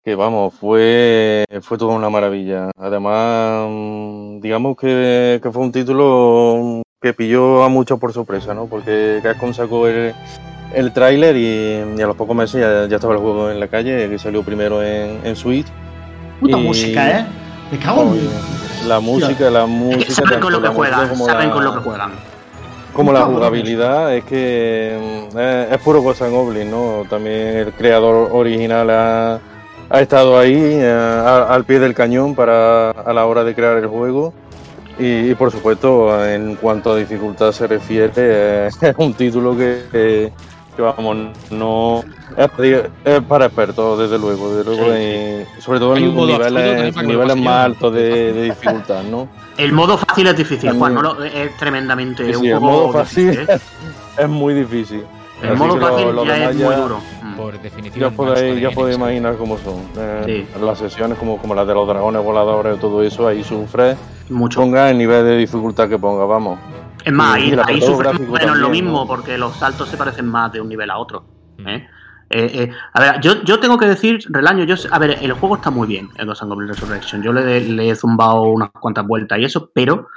[0.04, 2.70] que vamos, fue, fue toda una maravilla.
[2.78, 8.66] Además, mm, digamos que, que fue un título que pilló a muchos por sorpresa, ¿no?
[8.66, 10.14] Porque Capcom sacó el,
[10.74, 13.70] el tráiler y, y, a los pocos meses ya, ya, estaba el juego en la
[13.70, 15.68] calle, que salió primero en, en Switch.
[16.42, 17.26] Puta y, música, ¿eh?
[17.72, 18.30] Me cago en...
[18.88, 20.12] La música, la música...
[20.14, 22.12] Saben con lo que juegan, saben la, con lo que juegan.
[22.94, 27.04] Como la jugabilidad, es que es, eh, es puro Ghost Goblin, ¿no?
[27.10, 29.40] También el creador original ha,
[29.90, 33.88] ha estado ahí eh, al pie del cañón para a la hora de crear el
[33.88, 34.34] juego
[35.00, 39.86] y, y, por supuesto, en cuanto a dificultad se refiere, eh, es un título que,
[39.92, 40.34] que,
[40.76, 41.18] que vamos,
[41.52, 42.04] no
[42.38, 45.48] es, es, para expertos, desde luego, desde luego, sí.
[45.58, 49.28] y sobre todo en niveles, niveles más altos de, de, dificultad, ¿no?
[49.58, 52.94] El modo fácil es difícil, Juan, no lo, es tremendamente sí, sí, un el modo
[52.94, 53.60] fácil difícil, ¿eh?
[54.18, 55.04] es muy difícil.
[55.42, 57.00] El modo fácil lo, ya es muy duro.
[57.38, 58.10] Por definición.
[58.12, 59.82] Ya podéis, ya podéis imaginar cómo son.
[59.98, 60.60] Eh, sí.
[60.62, 63.96] Las sesiones como, como las de los dragones voladores y todo eso, ahí sufre.
[64.30, 64.60] Mucho.
[64.60, 66.60] Ponga el nivel de dificultad que ponga, vamos.
[67.06, 69.08] Es más, ahí, ahí sufre menos lo mismo, ¿no?
[69.08, 71.24] porque los saltos se parecen más de un nivel a otro.
[71.66, 71.88] ¿eh?
[72.30, 75.56] Eh, eh, a ver, yo, yo tengo que decir, Relaño, yo, a ver, el juego
[75.56, 77.24] está muy bien, el Ghost Goblin Resurrection.
[77.24, 80.08] Yo le, le, he zumbado unas cuantas vueltas y eso, pero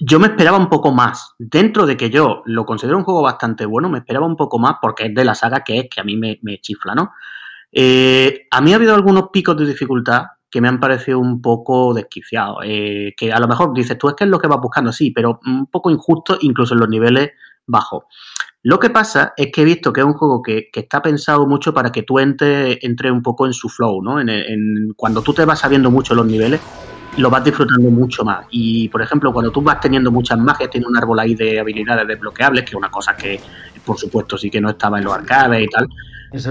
[0.00, 1.34] yo me esperaba un poco más.
[1.38, 4.76] Dentro de que yo lo considero un juego bastante bueno, me esperaba un poco más
[4.80, 7.12] porque es de la saga que es, que a mí me, chifla, ¿no?
[7.72, 11.94] Eh, a mí ha habido algunos picos de dificultad que me han parecido un poco
[11.94, 12.58] desquiciados.
[12.64, 15.12] Eh, que a lo mejor dices, tú es que es lo que vas buscando, sí,
[15.12, 17.30] pero un poco injusto incluso en los niveles
[17.66, 18.04] bajos.
[18.62, 21.72] Lo que pasa es que he visto que es un juego que, está pensado mucho
[21.72, 24.20] para que tú entres entre un poco en su flow, ¿no?
[24.20, 26.60] En, cuando tú te vas sabiendo mucho los niveles,
[27.16, 28.46] lo vas disfrutando mucho más.
[28.50, 32.06] Y, por ejemplo, cuando tú vas teniendo muchas magias, tiene un árbol ahí de habilidades
[32.06, 33.40] desbloqueables, que es una cosa que,
[33.84, 35.88] por supuesto, sí que no estaba en los arcades y tal.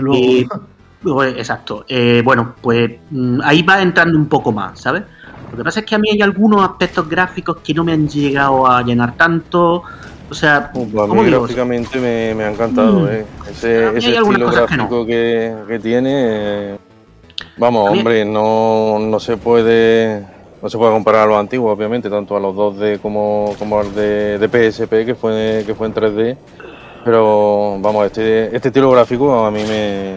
[0.02, 1.26] Luego.
[1.26, 1.86] Y, exacto.
[1.88, 5.04] Eh, bueno, pues mm, ahí va entrando un poco más, ¿sabes?
[5.52, 8.08] Lo que pasa es que a mí hay algunos aspectos gráficos que no me han
[8.08, 9.84] llegado a llenar tanto.
[10.30, 13.08] O sea, pues a mí gráficamente me, me, ha encantado, mm.
[13.08, 13.26] ¿eh?
[13.50, 15.66] Ese, ese estilo gráfico que, no.
[15.66, 16.12] que, que, tiene.
[16.14, 16.78] Eh,
[17.58, 22.36] vamos, hombre, no, no se puede no se puede comparar a los antiguos, obviamente, tanto
[22.36, 26.38] a los 2D como, como al de, de, PSP, que fue, que fue en 3D.
[27.06, 30.16] Pero vamos, este, este estilo gráfico a mí me,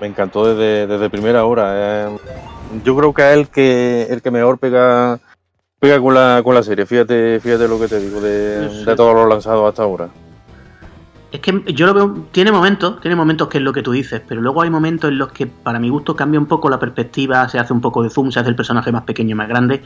[0.00, 1.72] me encantó desde, desde primera hora.
[1.74, 2.16] Eh,
[2.84, 5.20] yo creo que es el que, el que mejor pega,
[5.78, 6.86] pega con, la, con la serie.
[6.86, 8.84] Fíjate, fíjate lo que te digo de, sí.
[8.84, 10.08] de todos los lanzados hasta ahora.
[11.30, 14.22] Es que yo lo veo, tiene momentos, tiene momentos que es lo que tú dices,
[14.26, 17.46] pero luego hay momentos en los que para mi gusto cambia un poco la perspectiva,
[17.50, 19.82] se hace un poco de zoom, se hace el personaje más pequeño y más grande.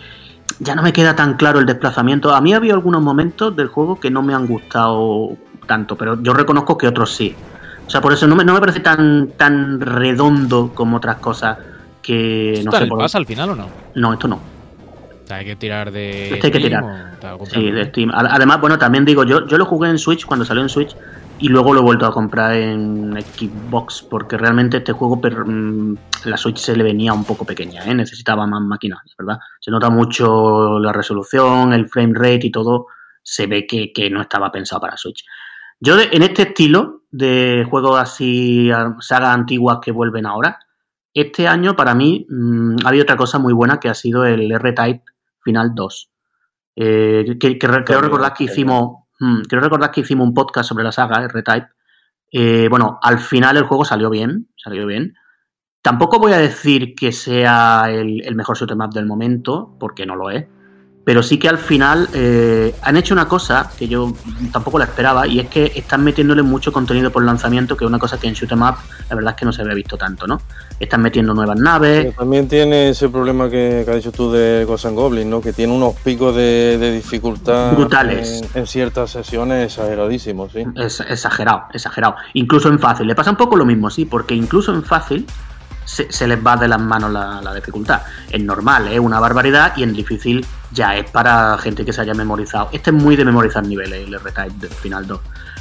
[0.60, 2.32] Ya no me queda tan claro el desplazamiento.
[2.32, 6.32] A mí había algunos momentos del juego que no me han gustado tanto, pero yo
[6.32, 7.34] reconozco que otros sí.
[7.86, 11.58] O sea, por eso no me, no me parece tan, tan redondo como otras cosas
[12.02, 12.86] que ¿Esto no sé.
[12.86, 12.98] Por...
[12.98, 13.68] pasa al final o no?
[13.96, 14.36] No, esto no.
[14.36, 16.34] O sea, hay que tirar de.
[16.34, 16.84] Este hay que tirar.
[17.52, 18.10] Sí, de Steam.
[18.14, 20.96] Además, bueno, también digo, yo, yo lo jugué en Switch cuando salió en Switch
[21.42, 25.96] y luego lo he vuelto a comprar en Xbox porque realmente este juego per, mm,
[26.26, 27.94] la Switch se le venía un poco pequeña, ¿eh?
[27.96, 29.40] necesitaba más máquinas, ¿verdad?
[29.60, 32.86] Se nota mucho la resolución, el frame rate y todo,
[33.24, 35.24] se ve que, que no estaba pensado para Switch.
[35.80, 40.60] Yo de, en este estilo de juegos así, sagas antiguas que vuelven ahora,
[41.12, 44.52] este año para mí mmm, ha habido otra cosa muy buena que ha sido el
[44.52, 45.02] R-Type
[45.42, 46.10] Final 2.
[46.76, 50.82] Eh, que, que, creo recordar que hicimos Hmm, quiero recordar que hicimos un podcast sobre
[50.82, 51.68] la saga R-Type.
[52.32, 55.14] Eh, bueno, al final el juego salió bien, salió bien.
[55.80, 60.16] Tampoco voy a decir que sea el, el mejor shoot'em up del momento, porque no
[60.16, 60.46] lo es.
[61.04, 64.12] Pero sí que al final eh, han hecho una cosa que yo
[64.52, 67.98] tampoco la esperaba y es que están metiéndole mucho contenido por lanzamiento, que es una
[67.98, 68.76] cosa que en Shoot 'em Up
[69.10, 70.40] la verdad es que no se había visto tanto, ¿no?
[70.78, 72.06] Están metiendo nuevas naves.
[72.08, 75.40] Sí, también tiene ese problema que, que has dicho tú de Ghosts and Goblins, ¿no?
[75.40, 78.42] Que tiene unos picos de, de dificultad Brutales.
[78.54, 80.64] En, en ciertas sesiones exageradísimos, sí.
[80.76, 82.16] Es exagerado, exagerado.
[82.34, 83.06] Incluso en fácil.
[83.06, 85.26] Le pasa un poco lo mismo, sí, porque incluso en fácil
[85.84, 88.02] se, les va de las manos la, dificultad.
[88.30, 92.14] En normal es una barbaridad y en difícil ya es para gente que se haya
[92.14, 92.68] memorizado.
[92.72, 95.20] Este es muy de memorizar niveles, el R-Type del Final 2.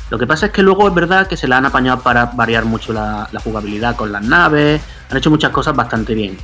[0.10, 2.66] Lo que pasa es que luego es verdad que se la han apañado para variar
[2.66, 6.38] mucho la, jugabilidad con las naves, han hecho muchas cosas bastante bien.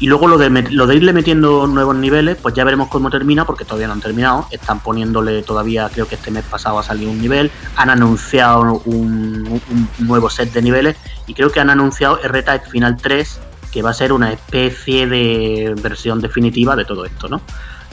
[0.00, 3.44] Y luego lo de, lo de irle metiendo nuevos niveles, pues ya veremos cómo termina,
[3.44, 4.46] porque todavía no han terminado.
[4.50, 7.50] Están poniéndole todavía, creo que este mes pasado ha salido un nivel.
[7.76, 9.60] Han anunciado un,
[9.98, 10.96] nuevo set de niveles.
[11.26, 13.40] Y creo que han anunciado R-Type Final 3,
[13.72, 17.40] que va a ser una especie de versión definitiva de todo esto, ¿no?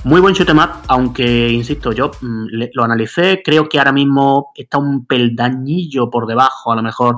[0.03, 4.51] Muy buen shoot 'em up, aunque, insisto, yo mm, lo analicé, creo que ahora mismo
[4.53, 7.17] está un peldañillo por debajo, a lo mejor,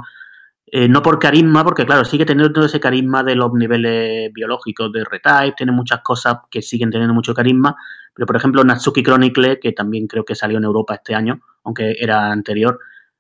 [0.70, 4.92] eh, no por carisma, porque claro, sigue teniendo todo ese carisma de los niveles biológicos
[4.92, 7.74] de R-Type, tiene muchas cosas que siguen teniendo mucho carisma,
[8.14, 11.96] pero por ejemplo Natsuki Chronicle, que también creo que salió en Europa este año, aunque
[11.98, 12.80] era anterior,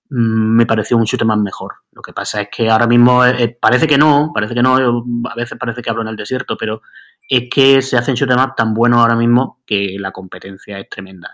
[0.10, 1.76] mm, me pareció un shoot más mejor.
[1.94, 4.76] Lo que pasa es que ahora mismo eh, eh, parece que no, parece que no,
[4.76, 6.82] a veces parece que hablo en el desierto, pero
[7.30, 11.32] es que se hacen shoot up tan buenos ahora mismo que la competencia es tremenda.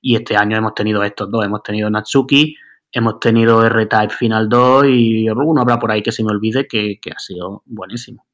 [0.00, 2.56] Y este año hemos tenido estos dos, hemos tenido Natsuki,
[2.92, 6.98] hemos tenido R-Type Final 2 y alguno habrá por ahí que se me olvide que,
[7.00, 8.24] que ha sido buenísimo.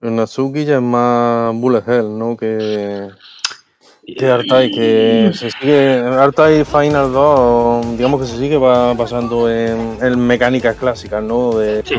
[0.00, 2.36] El Natsuki ya es más Bullet Hell, ¿no?
[2.36, 3.08] Que,
[4.18, 5.98] que Artai, que se sigue.
[5.98, 11.54] Artai Final 2, digamos que se sigue ba- basando en, en mecánicas clásicas, ¿no?
[11.56, 11.94] De, Sí.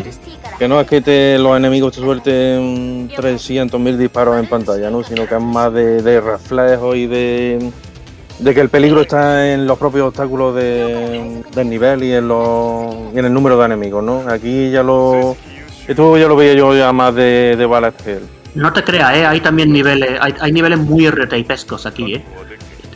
[0.59, 5.01] que no es que te, los enemigos te suelten 300.000 disparos en pantalla, ¿no?
[5.03, 7.71] Sino que es más de, de reflejo y de,
[8.39, 12.93] de que el peligro está en los propios obstáculos de- del nivel y en, los,
[13.13, 14.23] y en el número de enemigos, ¿no?
[14.29, 15.35] Aquí ya lo.
[15.87, 18.23] Esto ya lo veía yo ya más de, de Ballet Hell.
[18.55, 19.25] No te creas, ¿eh?
[19.25, 22.23] hay también niveles, hay, hay niveles muy R-Typescos aquí, ¿eh?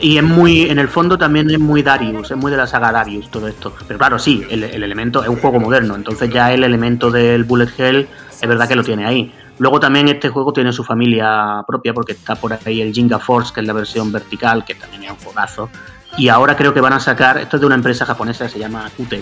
[0.01, 2.91] Y es muy, en el fondo también es muy Darius, es muy de la saga
[2.93, 3.73] Darius todo esto.
[3.85, 7.43] Pero claro, sí, el, el elemento es un juego moderno, entonces ya el elemento del
[7.43, 8.07] Bullet Hell
[8.41, 9.33] es verdad que lo tiene ahí.
[9.59, 13.53] Luego también este juego tiene su familia propia porque está por ahí el Jinga Force,
[13.53, 15.69] que es la versión vertical, que también es un juegazo.
[16.17, 18.59] Y ahora creo que van a sacar, esto es de una empresa japonesa que se
[18.59, 19.21] llama Qt,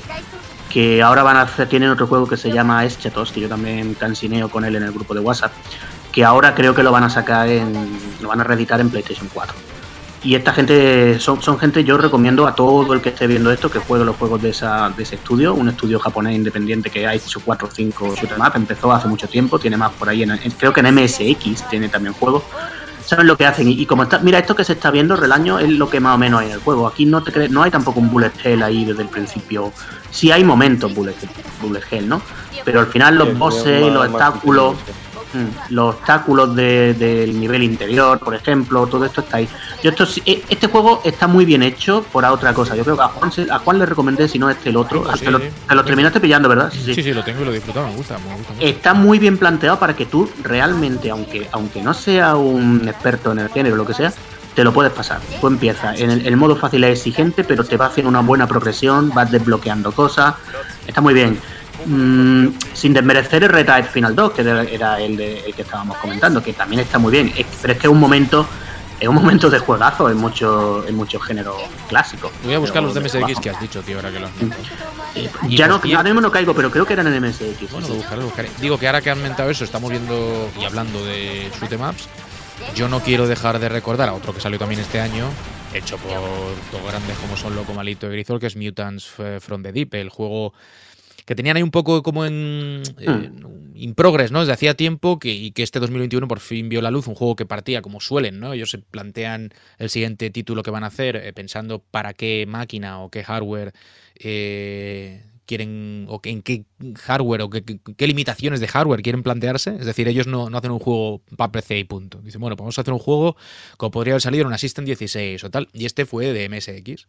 [0.69, 3.95] que ahora van a hacer, tienen otro juego que se llama Eschatos, que yo también
[3.95, 5.51] cansineo con él en el grupo de WhatsApp,
[6.11, 7.73] que ahora creo que lo van a sacar en,
[8.21, 9.55] lo van a reeditar en PlayStation 4.
[10.23, 13.69] Y esta gente, son, son gente, yo recomiendo a todo el que esté viendo esto
[13.69, 17.13] que juegue los juegos de, esa, de ese estudio, un estudio japonés independiente que ha
[17.13, 20.23] hecho 4 o 5 shoot 'em up, empezó hace mucho tiempo, tiene más por ahí,
[20.23, 22.43] en, en- creo que en MSX tiene también juegos.
[23.05, 25.59] Saben lo que hacen y, y como está, mira, esto que se está viendo, Relaño,
[25.59, 26.87] es lo que más o menos hay en el juego.
[26.87, 29.71] Aquí no te crees, no hay tampoco un bullet hell ahí desde el principio.
[30.11, 31.15] Sí hay momentos bullet,
[31.61, 32.21] bullet hell, ¿no?
[32.65, 34.95] Pero al final los bosses los obstáculos, difícil,
[35.69, 39.47] los obstáculos de- del nivel interior, por ejemplo, todo esto está ahí.
[39.83, 42.75] Yo esto, sí- eh, este juego está muy bien hecho por otra cosa.
[42.75, 45.03] Yo creo que a Juan, a Juan le recomendé, si no este el otro.
[45.15, 45.45] Sí, te, lo, sí.
[45.67, 46.71] te lo terminaste pillando, ¿verdad?
[46.73, 48.65] Sí, sí, lo tengo y lo he disfrutado, me gusta, me gusta mucho.
[48.65, 53.39] Está muy bien planteado para que tú realmente, aunque, aunque no sea un experto en
[53.39, 54.11] el género o lo que sea,
[54.55, 55.19] te lo puedes pasar.
[55.39, 55.99] Tú empiezas.
[55.99, 59.29] En el, el modo fácil es exigente, pero te va haciendo una buena progresión, vas
[59.29, 60.33] desbloqueando cosas.
[60.87, 61.39] Está muy bien.
[61.87, 66.43] Mm, sin desmerecer el Red Final 2, que era- el, de- el que estábamos comentando,
[66.43, 67.31] que también está muy bien.
[67.61, 68.47] Pero es que es un momento.
[68.99, 71.55] Es un momento de juegazo en muchos en muchos géneros
[71.87, 72.31] clásicos.
[72.43, 74.63] Voy a buscar los de MSX que has dicho, tío, ahora que lo has mentado.
[75.13, 77.71] Eh, ya no, ahora mismo no caigo, pero creo que eran en MSX.
[77.71, 78.49] Bueno, lo buscaré, lo buscaré.
[78.59, 82.07] Digo que ahora que han mentado eso, estamos viendo y hablando de shoot 'em ups.
[82.75, 85.25] Yo no quiero dejar de recordar a otro que salió también este año,
[85.75, 86.13] hecho por
[86.71, 89.05] dos grandes como son Loco Malito y Grisol, que es Mutants
[89.41, 90.53] from the Deep, el juego
[91.27, 93.29] que tenían ahí un poco como en eh,
[93.75, 94.39] in progress, ¿no?
[94.39, 97.35] Desde hacía tiempo que, y que este 2021 por fin vio la luz, un juego
[97.35, 98.53] que partía como suelen, ¿no?
[98.53, 103.01] Ellos se plantean el siguiente título que van a hacer eh, pensando para qué máquina
[103.01, 103.73] o qué hardware
[104.15, 109.75] eh, quieren o que- en qué hardware o qué, limitaciones de hardware quieren plantearse.
[109.79, 112.19] Es decir, ellos no, no hacen un juego para PC y punto.
[112.21, 113.37] Dicen, bueno, pues vamos a hacer un juego
[113.77, 115.69] como podría haber salido en una System 16 o tal.
[115.73, 117.07] Y este fue de MSX.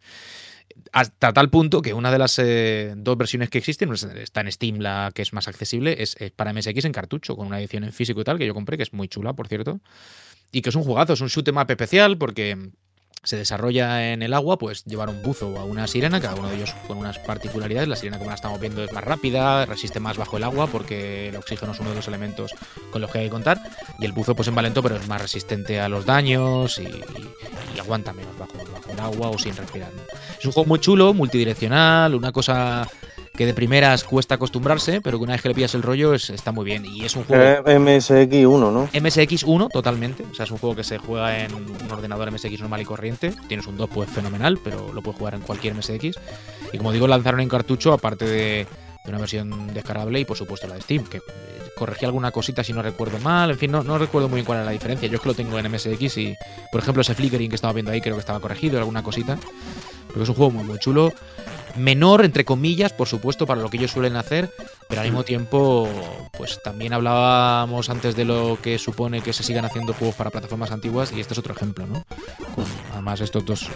[0.91, 4.51] Hasta tal punto que una de las eh, dos versiones que existen, pues, está en
[4.51, 7.93] Steam, la que es más accesible, es, para MSX en cartucho, con una edición en
[7.93, 9.79] físico y tal, que yo compré, que es muy chula, por cierto.
[10.51, 12.57] Y que es un jugazo, es un shoot 'em especial, porque
[13.23, 16.49] se desarrolla en el agua, pues llevar un buzo o a una sirena, cada uno
[16.49, 17.87] de ellos con unas particularidades.
[17.89, 21.29] La sirena, como la estamos viendo, es más rápida, resiste más bajo el agua porque
[21.29, 22.53] el oxígeno es uno de los elementos
[22.91, 23.61] con los que hay que contar.
[23.99, 27.79] Y el buzo, pues en valento, pero es más resistente a los daños y, y-
[27.79, 29.89] aguanta menos bajo, bajo el agua o sin respirar.
[30.37, 32.85] Es un juego muy chulo, multidireccional, una cosa
[33.39, 36.29] que de primeras cuesta acostumbrarse, pero que una vez que le pillas el rollo es-
[36.29, 36.83] está muy bien.
[36.85, 37.41] Y es un juego...
[37.41, 38.89] Es MSX1, ¿no?
[38.89, 42.81] MSX1 totalmente, o sea, es un juego que se juega en un ordenador MSX normal
[42.81, 43.33] y corriente.
[43.47, 46.19] Tienes un 2 pues fenomenal, pero lo puedes jugar en cualquier MSX.
[46.73, 48.67] Y como digo, lanzaron en cartucho, aparte de,
[49.07, 51.21] una versión descargable y por supuesto la de Steam, que eh,
[51.77, 53.51] corregía alguna cosita si no recuerdo mal.
[53.51, 55.07] En fin, no, no recuerdo muy bien cuál era la diferencia.
[55.07, 56.35] Yo es que lo tengo en MSX y,
[56.73, 59.39] por ejemplo, ese flickering que estaba viendo ahí creo que estaba corregido, alguna cosita.
[60.07, 61.13] Porque es un juego muy, muy chulo.
[61.77, 64.49] Menor, entre comillas, por supuesto, para lo que ellos suelen hacer,
[64.87, 65.87] pero al mismo tiempo,
[66.37, 70.71] pues también hablábamos antes de lo que supone que se sigan haciendo juegos para plataformas
[70.71, 72.03] antiguas, y este es otro ejemplo, ¿no?
[72.55, 73.69] Con además estos dos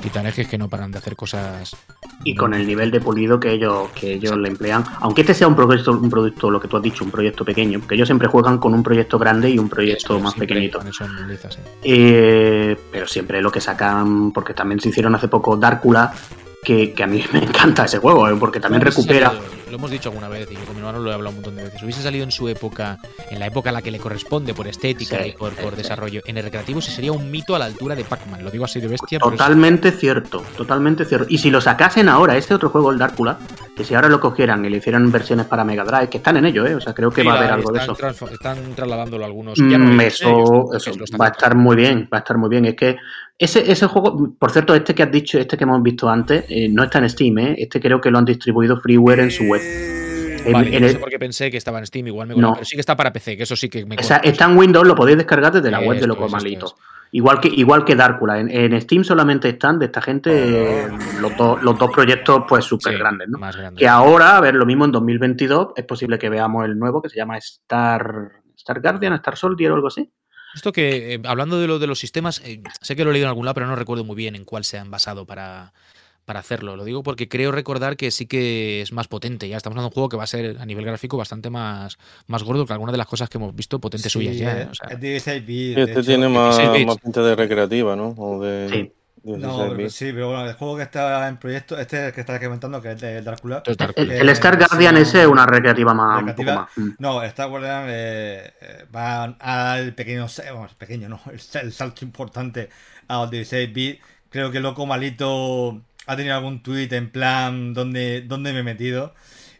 [0.00, 1.76] titanejes que no paran de hacer cosas.
[2.24, 5.48] Y con el nivel de pulido que ellos, que ellos le emplean, aunque este sea
[5.48, 8.28] un proyecto, un producto, lo que tú has dicho, un proyecto pequeño, porque ellos siempre
[8.28, 10.80] juegan con un proyecto grande y un proyecto más pequeñito.
[11.28, 11.60] liza, sí.
[11.82, 16.12] Eh, pero siempre lo que sacan, porque también se hicieron hace poco Dárcula,
[16.62, 19.32] que, que a mí me encanta ese juego, eh, porque también recupera.
[19.70, 21.56] lo hemos dicho alguna vez y yo con mi hermano lo he hablado un montón
[21.56, 21.82] de veces.
[21.82, 22.98] Hubiese salido en su época,
[23.30, 25.76] en la época a la que le corresponde por estética Sí, y por, por sí.
[25.76, 28.44] desarrollo, en el recreativo, sí sería un mito a la altura de Pac-Man.
[28.44, 29.18] Lo digo así de bestia.
[29.18, 31.26] pero es- Totalmente cierto, totalmente cierto.
[31.30, 33.38] Y si lo sacasen ahora, este otro juego, el Dárcula,
[33.76, 36.46] que si ahora lo cogieran y le hicieran versiones para Mega Drive, que están en
[36.46, 36.74] ello, ¿eh?
[36.74, 37.96] O sea, creo que va a haber algo de eso.
[38.30, 39.58] Están trasladándolo algunos.
[39.58, 42.08] Mm, ya no hay eso ellos, que eso lo están va a estar muy bien,
[42.12, 42.66] va a estar muy bien.
[42.66, 42.96] Es que
[43.40, 46.68] ese, ese juego, por cierto, este que has dicho, este que hemos visto antes, eh,
[46.68, 47.54] no está en Steam, ¿eh?
[47.58, 49.60] Este creo que lo han distribuido freeware en su web.
[49.62, 52.34] En- Vale, en no el- sé por qué pensé que estaba en Steam, igual me
[52.36, 52.52] No.
[52.54, 54.56] pero sí que está para PC, que eso sí que me o sea, está en
[54.56, 56.66] Windows, lo podéis descargar desde la web de Loco Malito.
[56.66, 56.74] es.
[57.12, 58.38] Igual que, igual que Dárcula.
[58.38, 60.30] En, en Steam solamente están de esta gente
[60.84, 60.88] eh,
[61.20, 63.38] los, dos- los dos proyectos pues súper Sí, grandes, ¿no?
[63.38, 63.56] Más.
[63.76, 67.08] Que ahora, a ver, lo mismo en 2022, es posible que veamos el nuevo que
[67.08, 70.08] se llama Star, Star Guardian, Star Soldier o algo así.
[70.54, 73.26] Esto que, eh, hablando de lo de los sistemas, eh, sé que lo he leído
[73.26, 75.72] en algún lado, pero no recuerdo muy bien en cuál se han basado para,
[76.24, 76.76] para hacerlo.
[76.76, 79.48] Lo digo porque creo recordar que sí que es más potente.
[79.48, 81.98] Ya estamos hablando de un juego que va a ser a nivel gráfico bastante más,
[82.26, 84.62] más gordo que algunas de las cosas que hemos visto potentes Sí, suyas ya.
[84.62, 85.68] eh, o sea, es 16 bits.
[85.68, 86.02] Sí, de este hecho.
[86.08, 86.86] tiene más, 16 bits.
[86.86, 88.08] más pinta de recreativa, ¿no?
[88.18, 88.92] O de Sí.
[89.22, 92.40] 16 No, pero sí, pero bueno, el juego que está en proyecto, este que estás
[92.40, 93.62] comentando, que es de Drácula.
[93.66, 96.62] es El, el Star Guardian ese es una recreativa más, un poco Recreativa.
[96.62, 96.70] más.
[96.76, 96.90] Mm.
[96.98, 102.04] No, Star Guardian eh, eh, va al pequeño, bueno, pequeño, no, el, sa- el salto
[102.04, 102.68] importante
[103.08, 104.00] a los 16 bits.
[104.30, 109.14] Creo que Loco Malito ha tenido algún tweet en plan, ¿dónde, dónde me he metido?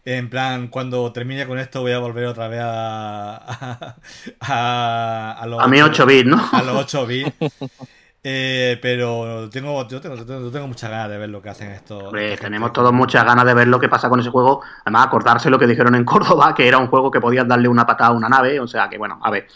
[0.06, 3.96] En plan, cuando termine con esto voy a volver otra vez a, a,
[4.40, 6.48] a, a los A mí 8 bits, ¿no?
[6.52, 7.32] a los 8 bits.
[8.22, 12.02] Eh, pero tengo, yo tengo, yo tengo, muchas ganas de ver lo que hacen estos.
[12.04, 14.60] Hombre, tenemos todos muchas ganas de ver lo que pasa con ese juego.
[14.84, 17.86] Además, acordarse lo que dijeron en Córdoba, que era un juego que podías darle una
[17.86, 18.60] patada a una nave.
[18.60, 19.46] O sea, que bueno, a ver.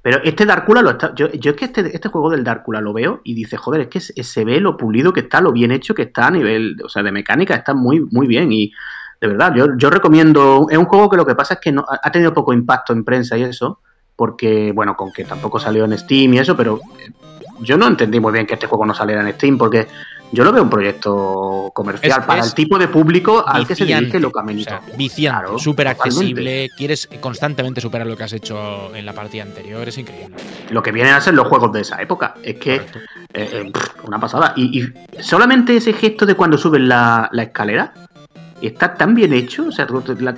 [0.00, 1.14] Pero este Darkula lo está.
[1.14, 3.88] Yo, yo es que este, este juego del Darkula lo veo y dice, joder, es
[3.88, 6.76] que se, se ve lo pulido que está, lo bien hecho que está a nivel.
[6.84, 8.50] O sea, de mecánica está muy, muy bien.
[8.50, 8.72] Y
[9.20, 10.68] de verdad, yo, yo recomiendo.
[10.70, 13.04] Es un juego que lo que pasa es que no, ha tenido poco impacto en
[13.04, 13.80] prensa y eso.
[14.14, 16.80] Porque, bueno, con que tampoco salió en Steam y eso, pero
[17.60, 19.86] yo no entendí muy bien que este juego no saliera en Steam, porque
[20.32, 23.74] yo lo veo un proyecto comercial Es- para es el tipo de público al que
[23.76, 24.74] se dirige Loca Menito.
[24.74, 26.68] o sea, viciante, Claro, súper accesible.
[26.76, 29.86] Quieres constantemente superar lo que has hecho en la partida anterior.
[29.88, 30.34] Es increíble.
[30.70, 32.34] Lo que vienen a ser los juegos de esa época.
[32.42, 32.82] Es que eh,
[33.34, 33.72] eh,
[34.04, 34.52] una pasada.
[34.56, 37.92] Y, y solamente ese gesto de cuando suben la, la escalera
[38.60, 39.66] está tan bien hecho.
[39.68, 39.86] O sea,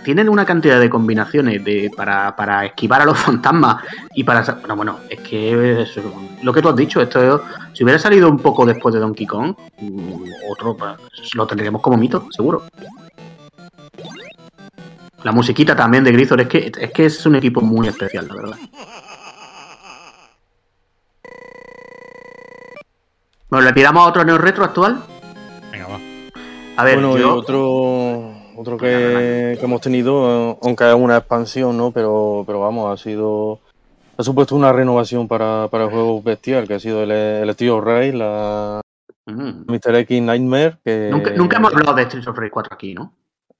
[0.04, 3.82] tienen una cantidad de combinaciones de, para, para esquivar a los fantasmas
[4.14, 4.42] y para.
[4.60, 5.86] Bueno, bueno, es que
[6.42, 7.00] lo que tú has dicho.
[7.00, 7.42] Esto es-
[7.72, 10.76] si hubiera salido un poco después de Donkey Kong, mm, otro
[11.34, 12.64] lo tendríamos como mito, seguro.
[15.24, 18.34] La musiquita también de Grisor es que, es que es un equipo muy especial, la
[18.34, 18.56] verdad.
[23.50, 25.02] Bueno, ¿le tiramos a otro neo retro actual?
[26.78, 31.76] A ver, bueno, y otro, otro que, que hemos tenido, eh, aunque es una expansión,
[31.76, 31.90] ¿no?
[31.90, 33.60] Pero, pero vamos, ha sido.
[34.16, 37.82] Ha supuesto una renovación para, para el juego bestial, que ha sido el, el Steel
[37.82, 38.80] Ray, la
[39.26, 39.64] Mm.
[39.70, 39.94] Mr.
[39.96, 40.78] X Nightmare.
[40.82, 43.12] Que, Nunca, nunca hemos hablado de Streets of Rage 4 aquí, ¿no?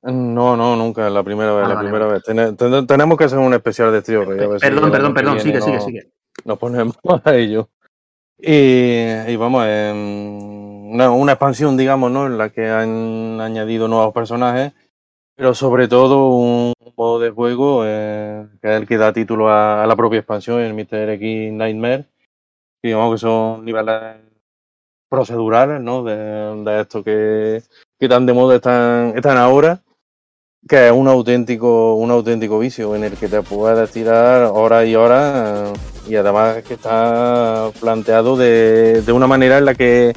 [0.03, 2.23] No, no, nunca, la primera vez, Vale, la vale, primera vez.
[2.25, 5.41] Tene- ten- tenemos que hacer un especial de ver si Perdón, perdón, perdón.
[5.41, 6.11] Sigue, sigue, sigue.
[6.47, 7.69] nos ponemos a ello.
[8.41, 8.53] Y,
[9.27, 10.48] y vamos, em,
[10.89, 12.27] una, expansión, digamos, ¿no?
[12.27, 14.73] En la que han añadido nuevos personajes,
[15.37, 19.87] pero sobre todo un modo de juego eh, que es el que da título a,
[19.87, 21.11] la propia expansión, el Mr.
[21.11, 22.07] X Nightmare.
[22.83, 24.17] Y digamos que son niveles
[25.09, 26.05] procedurales, ¿no?
[26.05, 27.63] De, de esto que,
[27.99, 29.83] que tan de moda están, están ahora,
[30.69, 34.97] que es un auténtico, un auténtico vicio en el que te puedes tirar horas y
[34.97, 35.73] horas
[36.09, 40.15] y además que está planteado de, de una manera en la que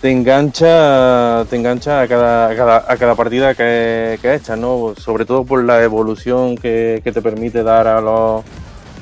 [0.00, 4.94] te engancha, te engancha a cada, a cada, a cada partida que, que echas, ¿no?
[4.96, 8.42] Sobre todo por la evolución que, que te permite dar a los,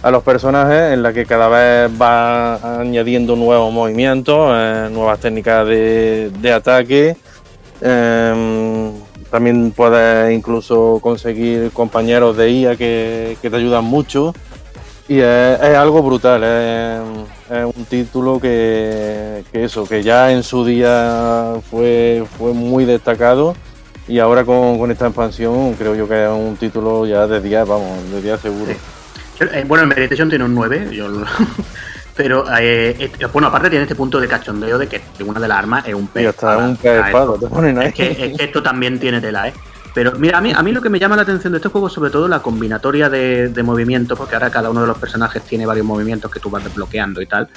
[0.03, 5.67] a los personajes, en la que cada vez va añadiendo nuevos movimientos, eh, nuevas técnicas
[5.69, 7.17] de, de ataque.
[7.81, 8.91] Eh,
[9.31, 14.35] también puedes incluso conseguir compañeros de IA que, que te ayudan mucho.
[15.07, 16.43] Y es, es algo brutal,
[17.51, 23.55] es un título que, que eso, que ya en su día fue, fue muy destacado
[24.07, 27.67] y ahora con, con esta expansión creo yo que es un título ya de 10,
[27.67, 28.73] vamos, de 10 seguro.
[29.39, 29.45] Sí.
[29.53, 31.27] Eh, bueno, el Meditation tiene un 9, yo lo-
[32.17, 35.59] pero eh, eh, bueno, aparte tiene este punto de cachondeo de que una de las
[35.59, 36.27] armas es un Y pez.
[36.29, 36.69] hasta espada.
[36.69, 37.89] un pez espada te ponen ahí.
[37.89, 39.53] Es que, es que esto también tiene tela, ¿eh?
[39.95, 41.89] Pero mira, a mí, a mí lo que me llama la atención de este juego
[41.89, 45.43] es sobre todo la combinatoria de, de movimientos, porque ahora cada uno de los personajes
[45.43, 47.49] tiene varios movimientos que tú vas desbloqueando y tal.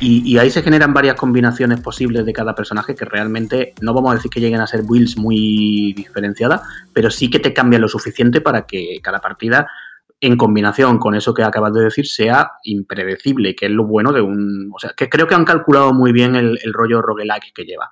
[0.00, 4.14] Y, ahí se generan varias combinaciones posibles de cada personaje que realmente no vamos a
[4.14, 6.62] decir que lleguen a ser builds muy diferenciadas,
[6.92, 9.66] pero sí que te cambian lo suficiente para que cada partida,
[10.22, 14.20] en combinación con eso que acabas de decir, sea impredecible, que es lo bueno de
[14.20, 14.70] un.
[14.74, 17.90] O sea, que creo que han calculado muy bien el, el rollo roguelike que lleva.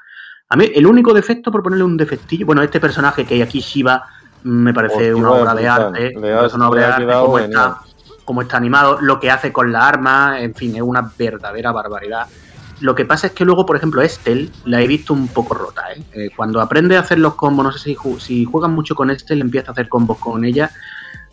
[0.51, 3.61] A mí, el único defecto, por ponerle un defectillo, bueno, este personaje que hay aquí,
[3.61, 4.05] Shiva,
[4.45, 5.85] me parece Hostia, una obra de brutal.
[5.87, 6.13] arte.
[6.55, 7.79] Una obra de arte como está,
[8.25, 12.27] como está animado, lo que hace con la arma, en fin, es una verdadera barbaridad.
[12.81, 15.83] Lo que pasa es que luego, por ejemplo, Estel la he visto un poco rota.
[15.93, 16.03] ¿eh?
[16.15, 19.11] Eh, cuando aprende a hacer los combos, no sé si, ju- si juegan mucho con
[19.11, 20.71] Estel, empieza a hacer combos con ella.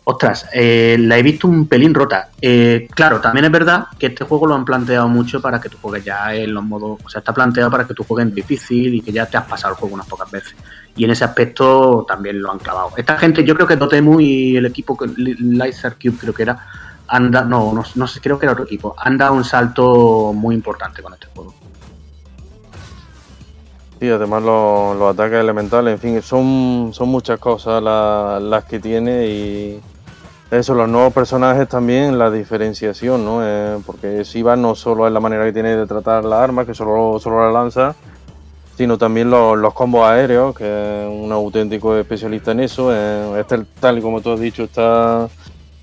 [0.08, 2.28] Ostras, eh, la he visto un pelín rota.
[2.40, 5.78] Eh, claro, también es verdad que este juego lo han planteado mucho para que tú
[5.82, 7.00] juegues ya en los modos.
[7.04, 9.46] O sea, está planteado para que tú juegues en difícil y que ya te has
[9.46, 10.54] pasado el juego unas pocas veces.
[10.94, 12.92] Y en ese aspecto también lo han clavado.
[12.96, 16.56] Esta gente, yo creo que Dotemu y el equipo, Laser Cube creo que era,
[17.08, 20.54] han no, no, no sé, creo que era otro equipo, han dado un salto muy
[20.54, 21.52] importante con este juego.
[23.98, 29.26] Sí, además los, ataques elementales, en fin, son, son muchas cosas la- las que tiene
[29.26, 29.80] y
[30.50, 33.40] eso, los nuevos personajes también, la diferenciación, ¿no?
[33.42, 36.74] Eh, porque Shiva no solo es la manera que tiene de tratar la arma, que
[36.74, 37.94] solo, solo la lanza,
[38.76, 42.90] sino también los, los combos aéreos, que es un auténtico especialista en eso.
[42.92, 45.28] Eh, este, tal y como tú has dicho, está,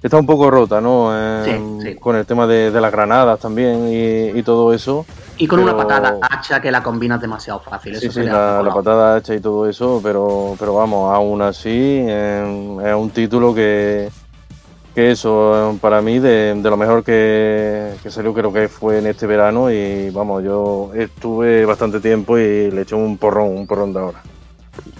[0.01, 1.09] está un poco rota, ¿no?
[1.11, 1.95] Eh, Sí, sí.
[1.95, 5.05] Con el tema de, de las granadas también y, y todo eso.
[5.38, 7.97] Y con una patada hacha que la combinas demasiado fácil.
[7.97, 11.70] Sí, eso sí, la, la patada hecha y todo eso, pero, pero vamos, aún así
[12.07, 14.09] eh, es un título que,
[14.94, 19.00] que eso, eh, para mí, de, de lo mejor que, que salió creo que fue
[19.00, 23.68] en este verano y vamos, yo estuve bastante tiempo y le eché un porrón, un
[23.68, 24.22] porrón de ahora.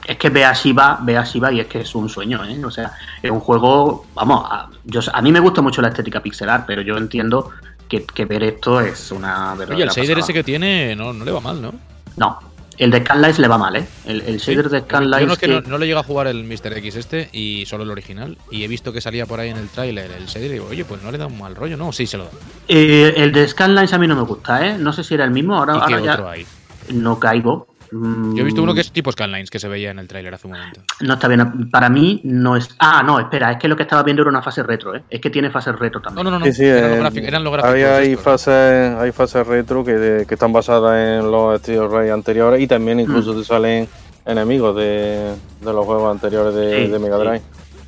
[0.06, 2.64] Es que ve a Shiva, ve a Shiva y es que es un sueño, ¿eh?
[2.64, 2.91] O sea,
[3.22, 6.82] es un juego, vamos, a, yo, a mí me gusta mucho la estética pixelar, pero
[6.82, 7.50] yo entiendo
[7.88, 10.20] que, que ver esto es una verdadera Oye, el shader pasada.
[10.20, 11.74] ese que tiene no, no le va mal, ¿no?
[12.18, 12.38] No,
[12.78, 13.86] el de Scanlights le va mal, ¿eh?
[14.05, 16.03] El, el shader de Yo Scanlights no es que que- no, no le llega a
[16.03, 16.78] jugar el Mr.
[16.78, 18.38] X este y solo el original.
[18.51, 20.86] Y he visto que salía por ahí en el tráiler el shader y digo, oye,
[20.86, 21.91] pues no le da un mal rollo, ¿no?
[21.91, 22.32] Sí, se lo da.
[22.67, 24.78] Eh, el de Scanlines a mí no me gusta, ¿eh?
[24.78, 26.45] No sé si era el mismo, ahora, ¿Y qué ahora ya otro hay?
[26.91, 27.67] no caigo.
[27.94, 30.34] Mm, Yo he visto uno que es tipo Scanlines que se veía en el tráiler
[30.34, 30.82] hace un momento.
[31.02, 32.70] No está bien, para mí no es...
[32.80, 35.04] Ah, no, espera, es que lo que estaba viendo era una fase retro, ¿eh?
[35.10, 36.24] Es que tiene fase retro también.
[36.26, 36.46] no, no, no.
[36.46, 40.26] Sí, sí, eran, eh, los gráficos, eran los gráficos hay, fases, hay fases retro que,
[40.28, 43.38] que están basadas en los Street Ray anteriores y también incluso Mm.
[43.39, 43.88] te salen
[44.26, 47.41] enemigos de, de los juegos anteriores de, Sí, de Mega sí.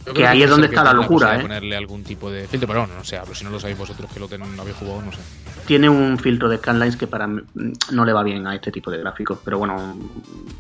[0.06, 1.42] Yo que ahí es donde está la locura, ¿eh?
[1.42, 4.12] ponerle algún tipo de filtro, pero bueno, no sé, pero si no lo sabéis vosotros
[4.14, 5.18] que lo ten- no habéis jugado, no sé.
[5.66, 7.42] Tiene un filtro de Scanlines que para mí
[7.92, 9.98] no le va bien a este tipo de gráficos, pero bueno,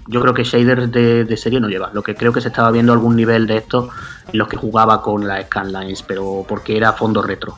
[0.07, 1.91] yo creo que shaders de, de serie no lleva.
[1.93, 3.89] Lo que creo que se estaba viendo algún nivel de esto
[4.33, 7.55] en los que jugaba con la Scanlines, pero porque era fondo retro.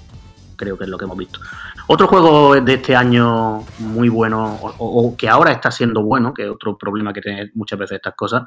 [0.57, 1.39] Creo que es lo que hemos visto.
[1.87, 6.43] Otro juego de este año muy bueno, o, o que ahora está siendo bueno, que
[6.43, 8.43] es otro problema que tiene muchas veces estas cosas,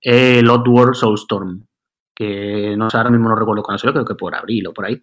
[0.00, 1.62] es el Oddworld Soulstorm.
[2.14, 4.86] Que no sé, ahora mismo no recuerdo cuándo salió, creo que por abril o por
[4.86, 5.02] ahí.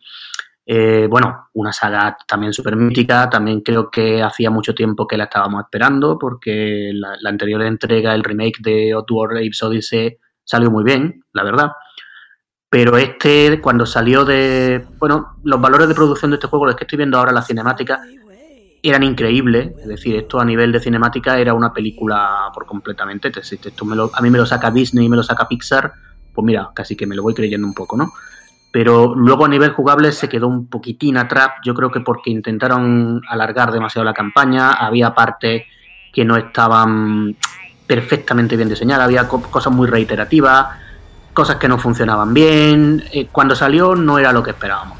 [0.65, 5.25] Eh, bueno, una saga también súper mítica, también creo que hacía mucho tiempo que la
[5.25, 11.23] estábamos esperando, porque la, anterior entrega, el remake de Oddworld Apes Odyssey, salió muy bien,
[11.33, 11.71] la verdad.
[12.69, 14.85] Pero este, cuando salió de.
[14.97, 17.99] Bueno, los valores de producción de este juego, los que estoy viendo ahora, la cinemática,
[18.81, 19.73] eran increíbles.
[19.81, 23.29] Es decir, esto a nivel de cinemática era una película por completamente.
[23.35, 25.91] Esto me lo- a mí me lo saca Disney me lo saca Pixar,
[26.33, 28.13] pues mira, casi que me lo voy creyendo un poco, ¿no?
[28.71, 31.51] Pero luego a nivel jugable se quedó un poquitín atrás.
[31.63, 35.63] Yo creo que porque intentaron alargar demasiado la campaña, había partes
[36.13, 37.35] que no estaban
[37.85, 40.67] perfectamente bien diseñadas, había co- cosas muy reiterativas,
[41.33, 43.03] cosas que no funcionaban bien.
[43.11, 44.99] Eh, cuando salió no era lo que esperábamos.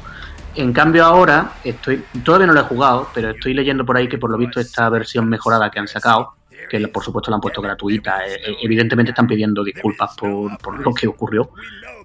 [0.54, 4.18] En cambio ahora estoy todavía no lo he jugado, pero estoy leyendo por ahí que
[4.18, 6.34] por lo visto esta versión mejorada que han sacado,
[6.68, 10.78] que por supuesto la han puesto gratuita, eh, eh, evidentemente están pidiendo disculpas por, por
[10.80, 11.50] lo que ocurrió.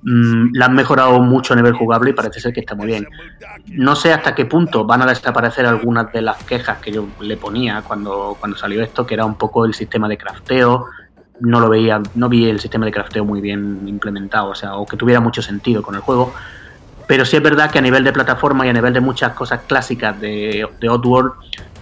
[0.03, 3.07] Mm, la han mejorado mucho a nivel jugable y parece ser que está muy bien.
[3.67, 7.37] No sé hasta qué punto van a desaparecer algunas de las quejas que yo le
[7.37, 10.85] ponía cuando, cuando salió esto, que era un poco el sistema de crafteo.
[11.39, 14.85] No lo veía, no vi el sistema de crafteo muy bien implementado, o sea, o
[14.85, 16.33] que tuviera mucho sentido con el juego.
[17.07, 19.61] Pero sí es verdad que a nivel de plataforma y a nivel de muchas cosas
[19.67, 21.33] clásicas de, de Oddworld,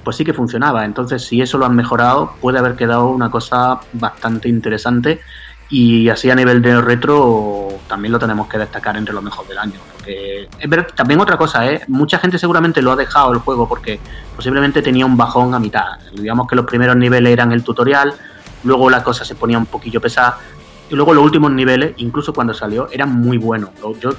[0.06, 0.86] pues sí que funcionaba.
[0.86, 5.20] Entonces, si eso lo han mejorado, puede haber quedado una cosa bastante interesante.
[5.68, 9.58] Y así a nivel de retro también lo tenemos que destacar entre lo mejor del
[9.58, 9.80] año.
[9.92, 11.82] Porque verdad, también otra cosa, ¿eh?
[11.88, 14.00] mucha gente seguramente lo ha dejado el juego porque
[14.36, 15.98] posiblemente tenía un bajón a mitad.
[16.14, 18.14] Digamos que los primeros niveles eran el tutorial,
[18.64, 20.38] luego la cosa se ponía un poquillo pesada.
[20.88, 23.72] Y luego los últimos niveles, incluso cuando salió, eran muy buenos.
[24.00, 24.12] Yo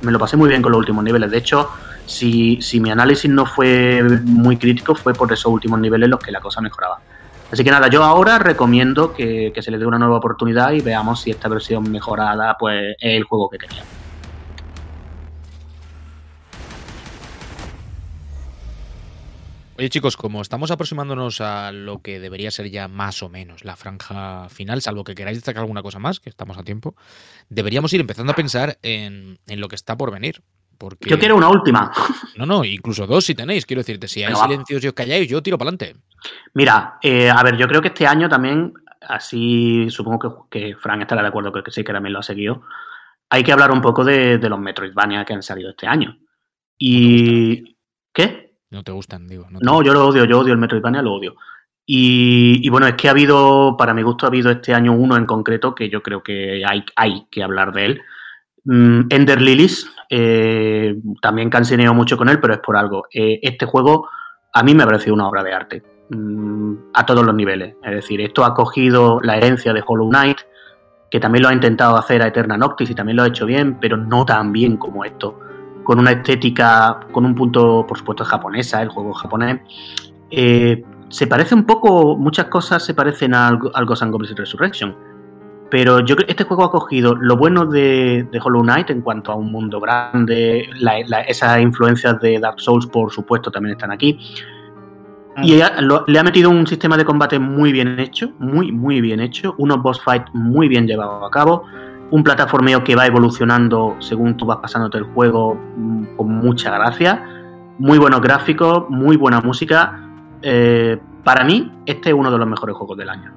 [0.00, 1.30] me lo pasé muy bien con los últimos niveles.
[1.30, 1.68] De hecho,
[2.06, 6.40] si, mi análisis no fue muy crítico, fue por esos últimos niveles los que la
[6.40, 6.98] cosa mejoraba.
[7.50, 11.20] Así que nada, yo ahora recomiendo que, se le dé una nueva oportunidad y veamos
[11.22, 13.82] si esta versión mejorada pues es el juego que quería.
[19.76, 23.74] Oye chicos, como estamos aproximándonos a lo que debería ser ya más o menos la
[23.74, 26.94] franja final, salvo que queráis destacar alguna cosa más, que estamos a tiempo,
[27.48, 30.42] deberíamos ir empezando a pensar en, en lo que está por venir.
[30.76, 31.08] Porque...
[31.08, 31.90] Yo quiero una última.
[32.36, 33.64] No, no, incluso dos si tenéis.
[33.64, 34.42] Quiero decirte, si hay va.
[34.42, 35.96] silencios y os calláis, yo tiro para adelante.
[36.54, 41.02] Mira, eh, a ver, yo creo que este año también, así supongo que, que Frank
[41.02, 42.62] estará de acuerdo, creo que sí, que también lo ha seguido.
[43.30, 46.18] Hay que hablar un poco de, de los Metroidvania que han salido este año.
[46.78, 47.76] Y.
[48.12, 48.56] ¿Qué?
[48.70, 49.46] No te gustan, digo.
[49.50, 51.36] No, No, yo lo odio, yo odio el Metroidvania, lo odio.
[51.86, 55.16] Y, y bueno, es que ha habido, para mi gusto, ha habido este año uno
[55.16, 58.02] en concreto que yo creo que hay, hay que hablar de él.
[58.64, 63.04] Mm, Ender Lilies, eh, también cansineo mucho con él, pero es por algo.
[63.12, 64.08] Eh, este juego
[64.52, 67.74] a mí me ha parecido una obra de arte, mm, a todos los niveles.
[67.82, 70.38] Es decir, esto ha cogido la herencia de Hollow Knight,
[71.10, 73.78] que también lo ha intentado hacer a Eterna Noctis y también lo ha hecho bien,
[73.80, 75.38] pero no tan bien como esto.
[75.84, 79.60] Con una estética, con un punto, por supuesto, japonesa, el juego japonés.
[80.30, 84.96] Eh, se parece un poco, muchas cosas se parecen al, al Ghost and Goblins Resurrection.
[85.70, 89.00] Pero yo creo que este juego ha cogido lo bueno de, de Hollow Knight en
[89.00, 93.72] cuanto a un mundo grande, la- la- esas influencias de Dark Souls, por supuesto, también
[93.72, 94.18] están aquí.
[95.42, 99.00] Y ella lo- le ha metido un sistema de combate muy bien hecho, muy, muy
[99.00, 101.64] bien hecho, unos boss fights muy bien llevados a cabo,
[102.12, 107.24] un plataformeo que va evolucionando según tú vas pasándote el juego mm, con mucha gracia,
[107.78, 109.98] muy buenos gráficos, muy buena música.
[110.40, 113.32] Eh, para mí, este es uno de los mejores juegos del año.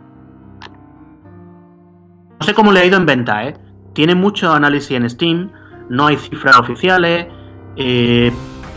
[2.40, 3.56] No sé cómo le ha ido en venta, ¿eh?
[3.94, 5.52] Tiene mucho análisis en Steam,
[5.90, 7.28] no hay cifras oficiales.
[7.76, 8.32] eh,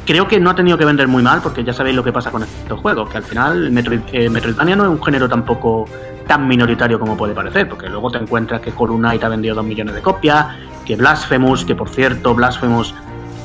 [0.07, 2.31] creo que no ha tenido que vender muy mal, porque ya sabéis lo que pasa
[2.31, 5.85] con estos juegos, que al final Metroid, eh, Metroidvania no es un género tampoco
[6.27, 9.65] tan minoritario como puede parecer, porque luego te encuentras que Hollow Knight ha vendido 2
[9.65, 10.47] millones de copias,
[10.85, 12.95] que Blasphemous, que por cierto, Blasphemous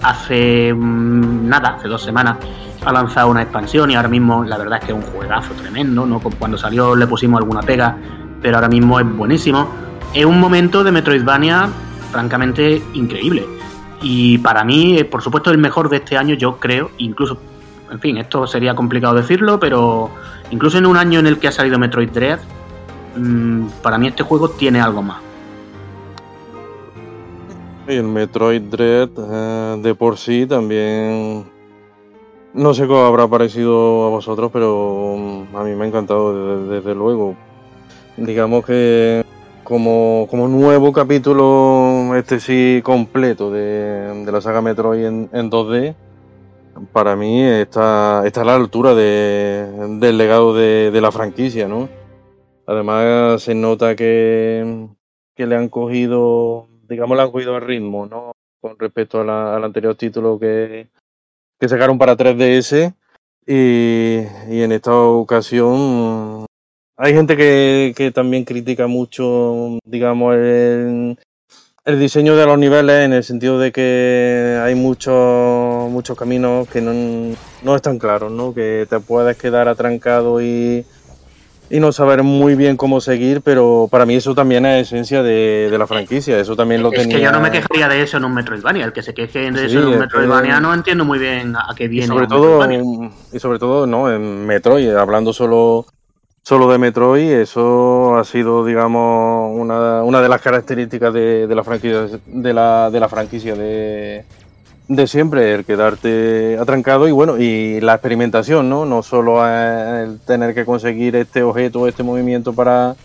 [0.02, 2.38] hace mm, nada, hace dos semanas,
[2.84, 6.06] ha lanzado una expansión y ahora mismo la verdad es que es un juegazo tremendo,
[6.06, 6.20] ¿no?
[6.20, 7.98] Cuando salió le pusimos alguna pega,
[8.42, 9.68] pero ahora mismo es buenísimo.
[10.16, 11.68] Es un momento de Metroidvania
[12.10, 13.46] francamente increíble.
[14.02, 17.38] Y para mí, eh, por supuesto, el mejor de este año, yo creo, incluso,
[17.92, 20.10] en fin, esto sería complicado decirlo, pero
[20.52, 22.40] incluso en un año en el que ha salido Metroid Dread,
[23.18, 25.18] mm, para mí este juego tiene algo más.
[27.86, 31.44] Y el Metroid Dread eh, de por sí también.
[32.54, 36.76] No sé cómo habrá parecido a vosotros, pero mm, a mí me ha encantado desde,
[36.76, 37.36] desde luego.
[38.16, 39.26] Digamos que
[39.66, 45.96] como, como nuevo capítulo, este sí completo de, de la saga Metroid en, en 2D,
[46.94, 51.90] para mí está, está a la altura de- del legado de, de la franquicia, ¿no?
[52.68, 54.88] Además se nota que,
[55.36, 58.32] que le han cogido, digamos, le han cogido el ritmo, ¿no?
[58.62, 60.90] Con respecto a al anterior título que,
[61.60, 62.94] que sacaron para 3DS.
[63.48, 66.46] Y, y en esta ocasión
[66.98, 71.18] hay gente que, que también critica mucho, digamos, el,
[71.86, 76.82] el diseño de los niveles en el sentido de que hay muchos muchos caminos que
[76.82, 78.54] no, no están claros, ¿no?
[78.54, 80.86] Que te puedes quedar atrancado y,
[81.70, 85.68] y no saber muy bien cómo seguir, pero para mí eso también es esencia de,
[85.70, 86.40] de la franquicia.
[86.40, 87.18] Eso también lo es tenía.
[87.18, 88.86] que yo no me quejaría de eso en un Metroidvania.
[88.86, 91.56] El que se queje de Sí, eso en un que- Metroidvania no entiendo muy bien
[91.56, 92.08] a qué Y viene.
[92.08, 92.68] sobre un todo,
[93.34, 95.86] y sobre todo, no, en Metroid, hablando solo
[96.48, 101.64] solo de Metroid, eso ha sido, digamos, una, una de las características de, de la
[101.64, 104.26] franquicia de la, de la franquicia de,
[104.88, 108.86] de siempre, el quedarte atrancado y bueno, y la experimentación, ¿no?
[108.86, 112.96] No solo el tener que conseguir este objeto, este movimiento para,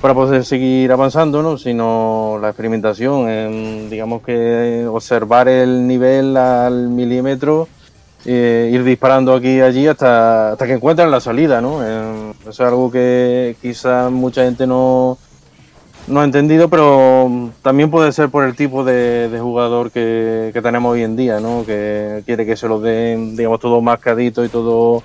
[0.00, 1.58] para poder seguir avanzando, ¿no?
[1.58, 7.66] Sino la experimentación, en, digamos que observar el nivel al milímetro
[8.24, 11.80] eh, ir disparando aquí y allí hasta, hasta que encuentran la salida, ¿no?
[11.84, 15.18] Eh, es algo que quizás mucha gente no,
[16.08, 21.02] no ha entendido, pero también puede ser por el tipo de, jugador que, tenemos hoy
[21.02, 21.64] en día, ¿no?
[21.64, 25.02] Que quiere que se lo den, digamos, todo mascadito y todo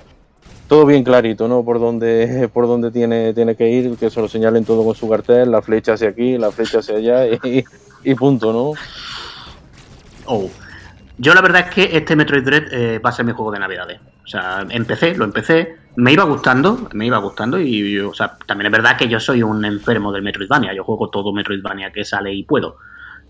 [0.66, 1.62] todo bien clarito, ¿no?
[1.62, 5.08] Por dónde, por dónde tiene, tiene que ir, que se lo señalen todo con su
[5.08, 7.64] cartel, la flecha hacia aquí, la flecha hacia allá y,
[8.02, 8.72] y punto, ¿no?
[10.26, 10.48] Oh.
[11.16, 13.60] Yo la verdad es que este Metroid Dread eh, va a ser mi juego de
[13.60, 14.00] navidades.
[14.24, 18.66] O sea, empecé, lo empecé, me iba gustando, me iba gustando y, o sea, también
[18.66, 20.74] es verdad que yo soy un enfermo del Metroidvania.
[20.74, 22.78] Yo juego todo Metroidvania que sale y puedo.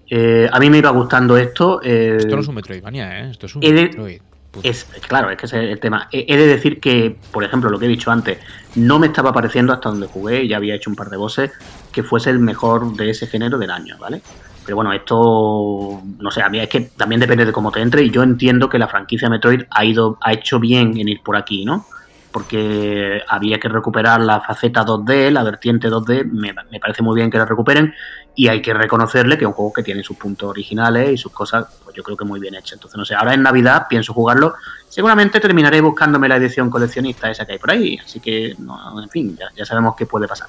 [0.08, 1.80] Eh, a mí me iba gustando esto.
[1.82, 3.30] Eh, esto no es un Metroidvania, ¿eh?
[3.30, 4.20] Esto es un Metroid.
[4.62, 6.08] Es, claro, es que ese es el tema.
[6.12, 8.38] He, de decir que, por ejemplo, lo que he dicho antes,
[8.76, 11.50] no me estaba pareciendo hasta donde jugué, ya había hecho un par de voces,
[11.92, 14.22] que fuese el mejor de ese género del año, ¿vale?
[14.64, 18.02] Pero bueno, esto, no sé, a mí es que también depende de cómo te entre
[18.02, 21.36] y yo entiendo que la franquicia Metroid ha ido, ha hecho bien en ir por
[21.36, 21.86] aquí, ¿no?
[22.32, 27.38] Porque había que recuperar la faceta 2D, la vertiente 2D, me, parece muy bien que
[27.38, 27.94] la recuperen
[28.34, 31.30] y hay que reconocerle que es un juego que tiene sus puntos originales y sus
[31.30, 32.72] cosas, pues yo creo que muy bien hechas.
[32.72, 34.54] Entonces, no sé, ahora en Navidad pienso jugarlo.
[34.88, 39.10] Seguramente terminaré buscándome la edición coleccionista esa que hay por ahí, así que, no, en
[39.10, 40.48] fin, ya, sabemos qué puede pasar.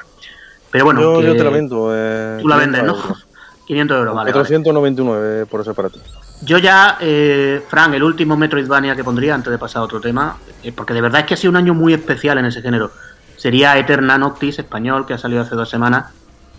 [0.72, 1.92] Pero bueno, yo, te la vendo.
[1.94, 2.96] Eh, tú la vendes, ¿no?
[3.66, 4.32] 500 euros, vale.
[4.32, 6.00] 499 por ese para ti.
[6.42, 10.38] Yo ya, eh, Fran, el último Metroidvania que pondría antes de pasar a otro tema,
[10.64, 12.92] eh, porque de verdad es que ha sido un año muy especial en ese género,
[13.38, 16.14] sería Eterna Noctis español, que ha salido hace dos semanas,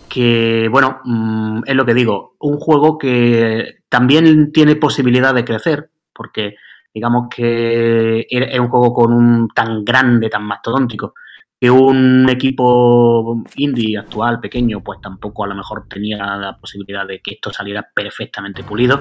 [0.09, 5.89] que, bueno, mm, es lo que digo, un juego que también tiene posibilidad de crecer,
[6.13, 6.55] porque
[6.93, 11.13] digamos que es un juego con un tan grande, tan mastodóntico,
[11.59, 17.19] que un equipo indie actual, pequeño, pues tampoco a lo mejor tenía la posibilidad de
[17.19, 18.99] que esto saliera perfectamente pulido.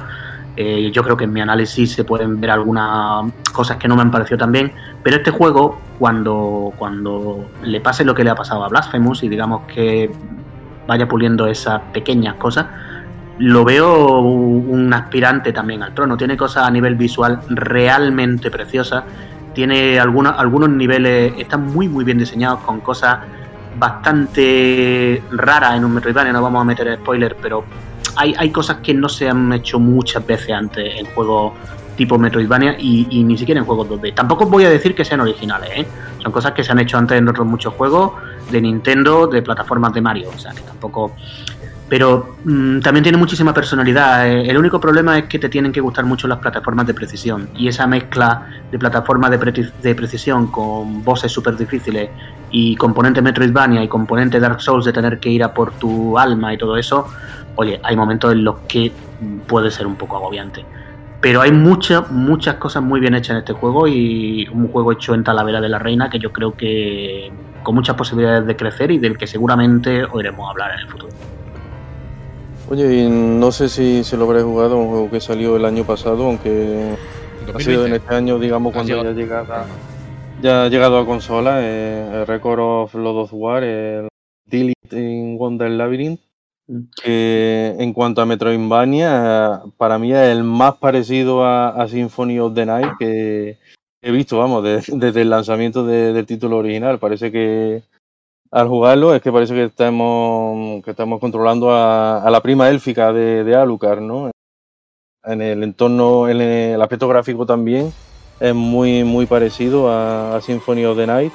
[0.57, 4.03] Eh, yo creo que en mi análisis se pueden ver algunas cosas que no me
[4.03, 8.35] han parecido tan bien, pero este juego, cuando, cuando le pase lo que le ha
[8.35, 10.11] pasado a Blasphemous y digamos que
[10.87, 12.69] vaya puliendo esas pequeñas cosas,
[13.39, 16.17] lo veo un aspirante también al trono.
[16.17, 19.05] Tiene cosas a nivel visual realmente preciosas
[19.57, 23.21] tiene algunos, algunos niveles, están muy muy bien diseñados con cosas
[23.79, 27.65] bastante raras en un Metroidvania, no vamos a meter spoiler, pero
[28.17, 31.55] hay, hay cosas que no se han hecho muchas veces antes en juegos
[31.97, 34.13] tipo Metroidvania y, ni siquiera en juegos 2D.
[34.13, 35.87] Tampoco voy a decir que sean originales, ¿eh?
[36.19, 38.13] son cosas que se han hecho antes en otros muchos juegos
[38.51, 41.13] de Nintendo, de plataformas de Mario, o sea que tampoco
[41.89, 44.29] pero mm, también tiene muchísima personalidad.
[44.29, 47.49] Eh, el único problema es que te tienen que gustar mucho las plataformas de precisión.
[47.57, 52.11] Y esa mezcla de plataformas de, precisión con voces súper difíciles
[52.51, 56.53] y componente Metroidvania y componente Dark Souls de tener que ir a por tu alma
[56.53, 57.07] y todo eso,
[57.55, 58.91] oye, hay momentos en los que
[59.47, 60.65] puede ser un poco agobiante.
[61.21, 65.15] Pero hay muchas, muchas cosas muy bien hechas en este juego y un juego hecho
[65.15, 67.33] en Talavera de la Reina que yo creo que
[67.63, 71.36] con muchas posibilidades de crecer y del que seguramente oiremos hablar en el futuro.
[72.69, 75.85] Oye, y no sé si se lo habré jugado, un juego que salió el año
[75.85, 76.97] pasado, aunque
[77.55, 79.55] ha sido en este año, digamos, cuando ya, llegado,
[80.43, 84.09] ya ha llegado a consola, eh, el Record of Lord of War, el
[84.47, 86.21] Delete in Wonder Labyrinth,
[86.67, 86.81] mm.
[87.05, 92.67] que en cuanto a Metroidvania, para mí es el más parecido a, Symphony of the
[92.67, 93.59] Night que
[94.03, 96.99] he visto, vamos, desde el lanzamiento del título original.
[96.99, 97.85] Parece que
[98.51, 103.45] al jugarlo es que parece que estamos, que estamos controlando a, la prima élfica de,
[103.45, 104.31] de, Alucard, ¿no?
[105.25, 107.93] En el entorno, en el aspecto gráfico también
[108.41, 111.33] es muy, muy parecido a, Symphony of the Night.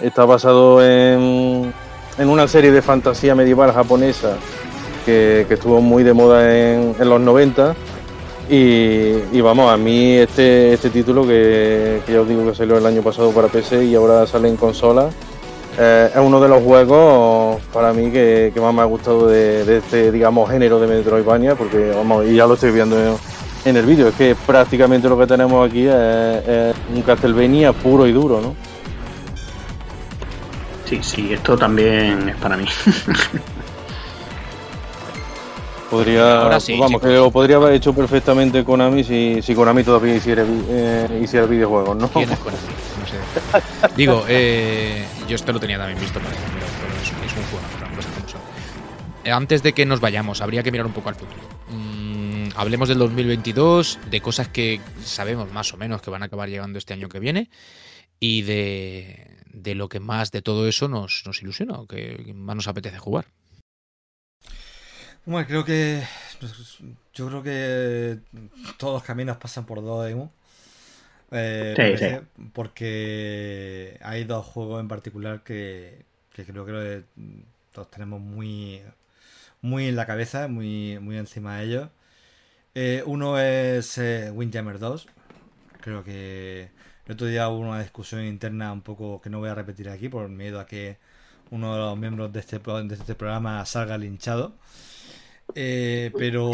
[0.00, 1.72] Está basado en,
[2.18, 4.36] en una serie de fantasía medieval japonesa
[5.04, 7.74] que, estuvo muy de moda en, los 90.
[8.50, 12.86] Y, vamos, a mí este, este título que, que ya os digo que salió el
[12.86, 15.08] año pasado para PC y ahora sale en consola,
[15.78, 20.12] eh, es uno de los juegos para mí que, más me ha gustado de, este,
[20.12, 22.96] digamos, género de Metroidvania, porque vamos, y ya lo estoy viendo
[23.64, 28.12] en, el vídeo, es que prácticamente lo que tenemos aquí es, un Castlevania puro y
[28.12, 28.54] duro, ¿no?
[30.84, 32.66] Sí, sí, esto también es para mí.
[35.92, 36.48] podría,
[36.78, 41.44] vamos, que lo podría haber hecho perfectamente Konami si, si Konami todavía hiciera, eh, hiciera
[41.46, 42.10] videojuegos, ¿no?
[43.96, 47.66] Digo, eh, yo esto lo tenía también visto, pero, pero es, es un juego,
[48.12, 48.40] como son.
[49.24, 51.40] Eh, Antes de que nos vayamos, habría que mirar un poco al futuro.
[51.68, 56.48] Mm, hablemos del 2022, de cosas que sabemos más o menos que van a acabar
[56.48, 57.50] llegando este año que viene
[58.18, 62.56] y de, de lo que más de todo eso nos, nos ilusiona o que más
[62.56, 63.26] nos apetece jugar.
[65.24, 66.02] Bueno, creo que.
[66.40, 66.78] pues,
[67.14, 68.18] Yo creo que
[68.76, 70.12] todos los caminos pasan por dos.
[71.32, 72.26] Eh, Sí, parece, sí.
[72.52, 77.04] Porque hay dos juegos en particular que, que creo que
[77.72, 78.82] todos tenemos muy,
[79.62, 81.88] muy en la cabeza, muy, muy encima de ellos.
[82.74, 85.08] Eh, uno es eh, Windjammer 2.
[85.80, 86.70] Creo que
[87.06, 90.08] el otro día hubo una discusión interna un poco que no voy a repetir aquí
[90.08, 90.98] por miedo a que
[91.50, 94.54] uno de los miembros de este, de este programa salga linchado.
[95.54, 96.50] Eh, pero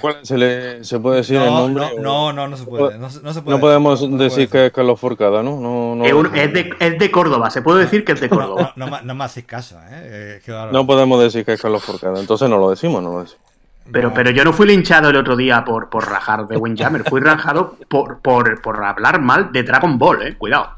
[0.00, 1.84] ¿Cuál se, le, se puede decir el no, nombre?
[1.84, 2.98] no, o- no, no, no se puede.
[2.98, 5.42] No, se- no se puede No podemos no se puede decir que es Carlos Forcada,
[5.42, 5.60] ¿no?
[5.60, 8.28] no, no Es, un- es de, es de Córdoba, se puede decir que es de
[8.28, 8.72] Córdoba.
[8.76, 10.40] no, no me- no me hacéis caso, ¿eh?
[10.46, 10.52] Eh.
[10.72, 13.42] No podemos decir que es Carlos Forcada, entonces no lo decimos, no lo decimos.
[13.90, 14.14] Pero, No.
[14.14, 17.76] pero yo no fui linchado el otro día por, por rajar de Windjammer, fui rajado
[17.88, 20.36] por, por, por hablar mal de Dragon Ball, eh.
[20.36, 20.70] Cuidado.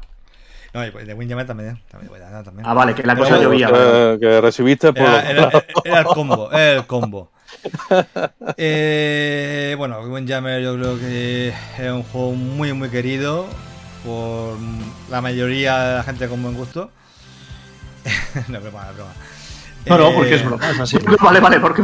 [0.73, 1.77] No, y de Windjammer también.
[1.91, 2.11] también,
[2.45, 2.65] también.
[2.65, 3.67] Ah, vale, que la Pero cosa llovía.
[3.67, 7.31] que, que recibiste por Era, lo- era- era el combo, era el combo.
[8.57, 13.47] Eh, bueno, Windjammer yo creo que es un juego muy muy querido
[14.05, 14.57] por
[15.09, 16.89] la mayoría de la gente con buen gusto.
[18.47, 19.11] no, broma, es broma.
[19.87, 20.97] No, no, Eh, porque es broma, es así.
[21.21, 21.81] Vale, vale, porque.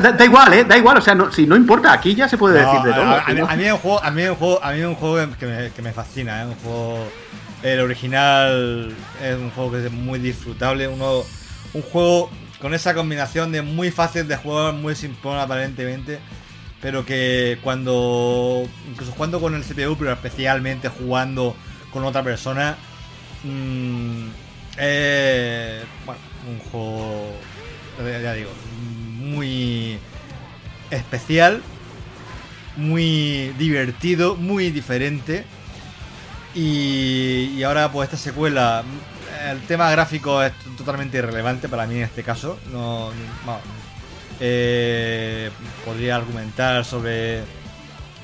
[0.00, 0.64] Da, da igual, ¿eh?
[0.64, 2.92] Da igual, o sea, no, si no importa, aquí ya se puede No, decir de
[2.92, 3.04] todo.
[3.04, 4.80] a, a mí, a mí es un juego, a mí es un juego, a mí
[4.80, 6.46] es un juego que me, que me fascina, ¿eh?
[6.46, 6.98] un juego
[7.62, 11.22] el original es un juego que es muy disfrutable, uno
[11.74, 12.30] un juego
[12.60, 16.18] con esa combinación de muy fácil de jugar, muy simple aparentemente,
[16.80, 21.54] pero que cuando incluso jugando con el CPU, pero especialmente jugando
[21.92, 22.76] con otra persona
[23.44, 24.26] mm,
[24.78, 27.32] eh, bueno, un juego
[28.06, 28.50] ya digo,
[29.18, 29.98] muy
[30.90, 31.62] especial,
[32.76, 35.44] muy divertido, muy diferente.
[36.60, 38.82] Y, y ahora, pues, esta secuela,
[39.48, 42.58] el tema gráfico es totalmente irrelevante para mí en este caso.
[42.72, 43.10] No,
[43.46, 43.62] vamos,
[44.40, 45.50] eh,
[45.84, 47.42] podría argumentar sobre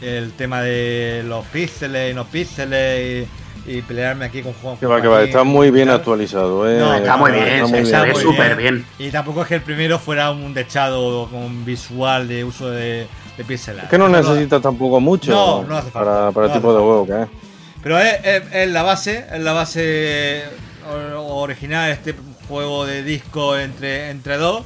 [0.02, 3.28] el tema de los píxeles y no píxeles
[3.66, 4.78] y, y pelearme aquí con Juan.
[4.78, 6.78] Que va, que va, está muy bien actualizado, ¿eh?
[6.80, 8.84] No, Está muy bien, está se, muy está súper bien.
[8.98, 13.06] Y tampoco es que el primero fuera un dechado con visual de uso de,
[13.38, 13.50] art.
[13.84, 16.10] Es que no necesitas tampoco mucho No, no hace falta.
[16.10, 17.43] para, para el No tipo hace de juego que es.
[17.84, 20.42] Pero es, la base, es la base
[20.88, 22.14] o- original, este
[22.48, 24.64] juego de disco entre, entre dos,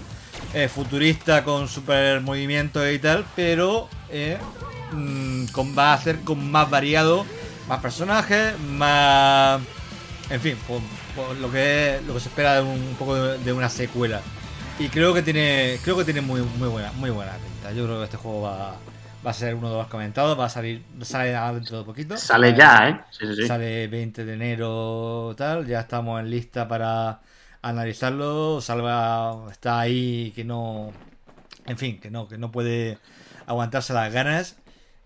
[0.55, 4.39] eh, futurista con super movimiento y tal, pero eh,
[4.93, 7.27] mm, con, va a ser con más variado,
[7.69, 9.61] más personajes, más...
[10.31, 13.53] En fin, por lo que lo que se espera de un, un poco de, de
[13.53, 14.21] una secuela.
[14.79, 17.73] Y creo que tiene creo que tiene muy, muy buena muy buena pinta.
[17.73, 18.77] Yo creo que este juego va,
[19.27, 22.17] va a ser uno de los comentados, va a salir sale dentro de poquito.
[22.17, 23.01] Sale ya, ¿eh?
[23.11, 23.47] Sí, sí, sí.
[23.47, 27.21] Sale 20 de enero tal, ya estamos en lista para
[27.63, 28.61] analizarlo.
[28.61, 30.93] Salva está ahí que no
[31.67, 32.99] en fin, que no que no puede
[33.47, 34.57] aguantarse las ganas.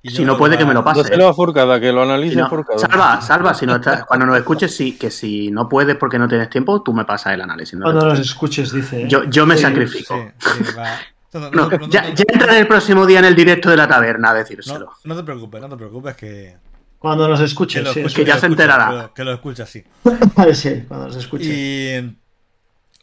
[0.04, 1.02] Y Si no puede, que me lo pase.
[1.04, 2.76] Dáselo a Forcada, que lo Si analice no- Forcada.
[2.76, 6.26] salva, salva, si no estás- cuando nos escuches, sí, que si no puedes porque no
[6.26, 7.78] tienes tiempo, tú me pasas el análisis.
[7.78, 7.84] ¿no?
[7.84, 9.02] Cuando los escuches, dice.
[9.02, 9.08] ¿eh?
[9.08, 10.16] Yo, yo me Sí, sacrifico.
[10.40, 10.98] Sí, sí, va.
[11.32, 13.88] No, no, No, no, no, ya, entraré el próximo día en el directo de la
[13.88, 14.80] taberna a decírselo.
[14.86, 16.56] no- no te preocupes, no te preocupes que,
[16.98, 18.86] Cuando los que escuches, lo sí, escuches, que ya lo se enterará.
[18.88, 19.82] que lo- Que lo escuchas, sí.
[20.54, 21.46] sí, cuando los escuches.
[21.48, 22.16] Y,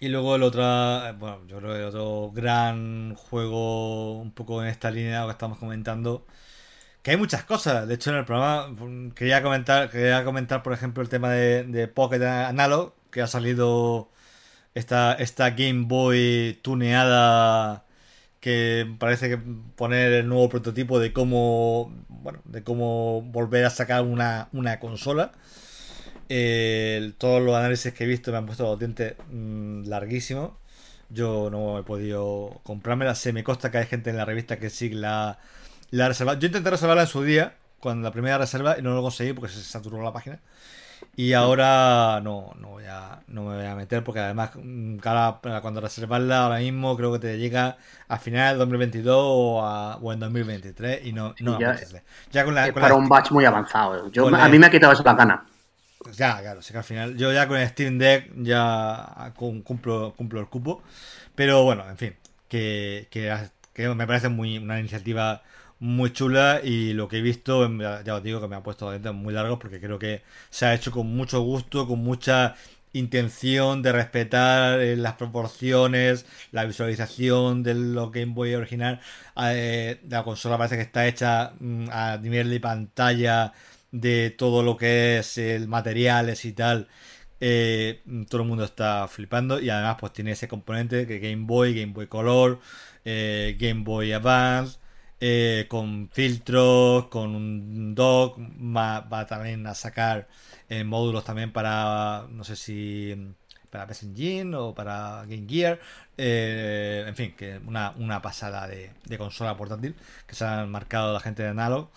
[0.01, 0.61] y luego el otro,
[1.17, 5.57] bueno, yo creo que el otro gran juego un poco en esta línea que estamos
[5.57, 6.25] comentando,
[7.01, 7.87] que hay muchas cosas.
[7.87, 11.63] De hecho, en el programa mm, quería comentar, quería comentar, por ejemplo, el tema de,
[11.63, 14.09] de Pocket Analog, que ha salido
[14.75, 17.83] esta, esta Game Boy tuneada
[18.39, 19.37] que parece que
[19.75, 25.31] poner el nuevo prototipo de cómo bueno de cómo volver a sacar una, una consola.
[26.29, 30.51] Eh, todos los análisis que he visto me han puesto los dientes mm, larguísimos
[31.09, 33.15] yo no he podido comprármela.
[33.15, 35.39] Se me consta que hay gente en la revista que sí la,
[35.91, 36.39] la ha reservado.
[36.39, 39.53] Yo intenté reservarla en su día cuando la primera reserva y no lo conseguí porque
[39.53, 40.39] se saturó la página
[41.15, 45.41] y ahora no, no, voy a, no me voy a meter porque además mm, cara,
[45.41, 49.97] para cuando reservarla ahora mismo creo que te llega a final del 2022 o, a-
[49.97, 51.75] o en 2023 y no, no Ya-.
[52.31, 54.09] Ya con la, Es con para la- un batch muy avanzado.
[54.11, 55.45] Yo, a mí me ha quitado eso la gana.
[56.15, 60.13] Ya, claro, sé que al final yo ya con el Steam Deck ya cum- cumplo,
[60.15, 60.81] cumplo el cupo.
[61.35, 62.15] Pero bueno, en fin,
[62.47, 63.35] que, que,
[63.73, 65.41] que me parece muy una iniciativa
[65.79, 67.67] muy chula y lo que he visto,
[68.03, 70.73] ya os digo que me ha puesto dientes muy largos porque creo que se ha
[70.73, 72.55] hecho con mucho gusto, con mucha
[72.93, 78.99] intención de respetar eh, las proporciones, la visualización de lo Game Boy original.
[79.37, 83.53] Eh, la consola parece que está hecha mm, a nivel de pantalla
[83.91, 86.87] de todo lo que es el materiales y tal.
[87.41, 91.73] Eh, todo el mundo está flipando y además pues tiene ese componente que Game Boy,
[91.79, 92.59] Game Boy Color,
[93.05, 94.78] Game Boy Advance,
[95.67, 100.27] con filtros, con un dock, va también a sacar
[100.69, 103.15] en módulos también para, no sé si
[103.69, 104.05] para PS
[104.55, 105.79] o para Game Gear.
[106.17, 109.95] Eh, en fin, que una, una pasada de, consola portátil
[110.27, 111.89] que se han marcado la gente de Analog.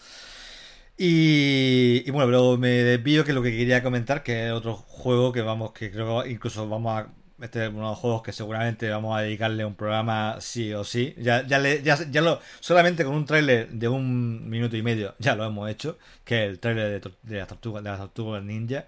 [0.97, 5.33] Y, y, bueno, pero me desvío que lo que quería comentar, que es otro juego
[5.33, 7.09] que vamos, que creo que incluso vamos a
[7.43, 10.85] este es uno de los juegos que seguramente vamos a dedicarle un programa sí o
[10.85, 11.15] sí.
[11.19, 15.45] Ya, ya, ya, lo, solamente con un tráiler de un minuto y medio ya lo
[15.45, 18.87] hemos hecho, que es el tráiler de, de, las tortugas, de las tortugas ninja.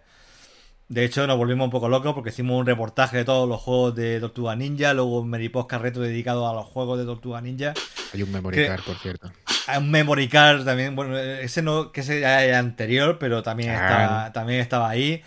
[0.88, 3.94] De hecho, nos volvimos un poco locos porque hicimos un reportaje de todos los juegos
[3.94, 7.72] de Tortuga Ninja, luego un Meriposca Retro dedicado a los juegos de Tortuga Ninja.
[8.12, 9.32] Hay un memory card, por cierto.
[9.66, 13.70] Hay un memory card también, bueno, ese no, que ese ya es anterior, pero también,
[13.70, 15.22] estaba, también estaba ahí.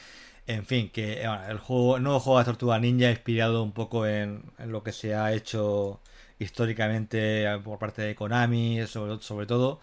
[0.48, 4.82] En fin, que el, juego, nuevo juego de Tortuga Ninja inspirado un poco en, lo
[4.82, 6.00] que se ha hecho
[6.40, 9.82] históricamente por parte de Konami, sobre, sobre todo.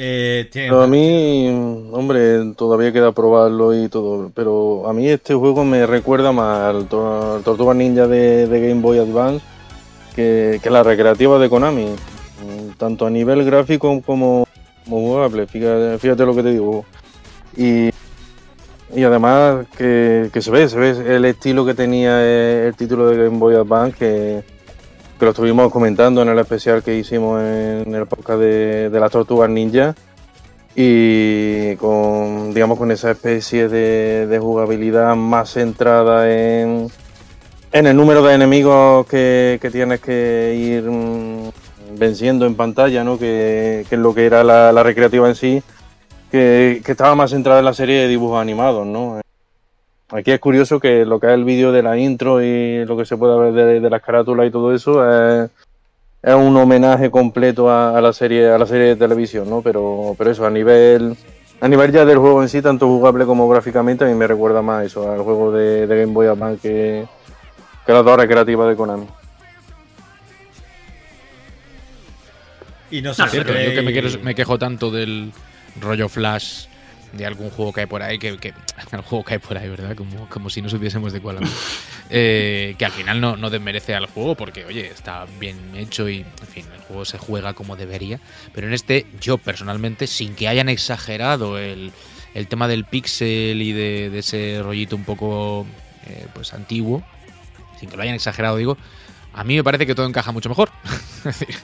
[0.00, 1.48] Eh, a mí,
[1.92, 6.86] hombre, todavía queda probarlo y todo, pero a mí este juego me recuerda más al,
[6.88, 9.44] Tortuga Ninja de, Game Boy Advance
[10.14, 11.96] que, la recreativa de Konami,
[12.78, 14.46] tanto a nivel gráfico como,
[14.86, 16.84] jugable, fíjate, fíjate lo que te digo.
[17.56, 17.90] Y
[18.94, 22.22] y además que, se ve, se ve el estilo que tenía
[22.66, 24.42] el título de Game Boy Advance, que,
[25.18, 29.50] que lo estuvimos comentando en el especial que hicimos en el podcast de, las tortugas
[29.50, 29.94] ninja.
[30.74, 36.88] Y con, digamos, con esa especie de, jugabilidad más centrada en,
[37.72, 43.18] en el número de enemigos que, tienes que ir mm, venciendo en pantalla, ¿no?
[43.18, 45.62] que, es lo que era la recreativa en sí
[46.30, 49.20] que, estaba más centrada en la serie de dibujos animados, ¿no?
[50.10, 53.04] Aquí es curioso que lo que es el vídeo de la intro y lo que
[53.04, 55.50] se puede ver de, las carátulas y todo eso es,
[56.22, 59.60] un homenaje completo a, la serie a la serie de televisión, ¿no?
[59.60, 61.16] Pero, pero eso, a nivel
[61.60, 64.62] a nivel ya del juego en sí, tanto jugable como gráficamente, a mí me recuerda
[64.62, 67.06] más eso, al juego de, Game Boy Advance que,
[67.84, 69.06] que las dos recreativas de Konami.
[72.90, 75.32] Y no sé, yo que me quejo tanto del,
[75.80, 76.66] rollo flash
[77.12, 78.48] de algún juego que hay por ahí, que, que
[78.92, 79.96] el juego que hay por ahí, ¿verdad?
[79.96, 81.38] Como, como si no supiésemos de cuál
[82.10, 86.18] eh, que al final no, no desmerece al juego porque, oye, está bien hecho y,
[86.18, 88.20] en fin, el juego se juega como debería.
[88.52, 91.92] Pero en este, yo personalmente, sin que hayan exagerado el,
[92.34, 95.66] el tema del pixel y de, ese rollito un poco,
[96.06, 97.02] eh, pues, antiguo,
[97.80, 98.76] sin que lo hayan exagerado, digo,
[99.32, 100.70] a mí me parece que todo encaja mucho mejor.
[101.18, 101.54] es decir,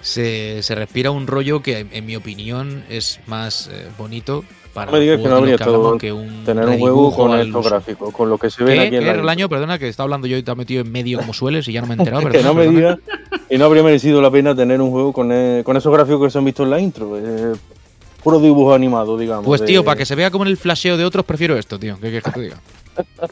[0.00, 4.98] se, se respira un rollo que, en mi opinión, es más eh, bonito para no
[4.98, 8.30] me digas que no habría todo que un tener un juego con estos gráficos, con
[8.30, 9.48] lo que se ve aquí en ¿Qué era el año?
[9.48, 11.80] Perdona, que está hablando yo y te ha metido en medio como sueles y ya
[11.80, 12.28] no me he enterado.
[12.30, 12.98] que no me digas
[13.48, 16.30] y no habría merecido la pena tener un juego con, eh, con esos gráficos que
[16.30, 17.18] se han visto en la intro.
[17.18, 17.52] Eh,
[18.22, 19.46] puro dibujo animado, digamos.
[19.46, 21.94] Pues tío, para que se vea como en el flasheo de otros, prefiero esto, tío.
[21.96, 22.56] ¿Qué quieres que te diga?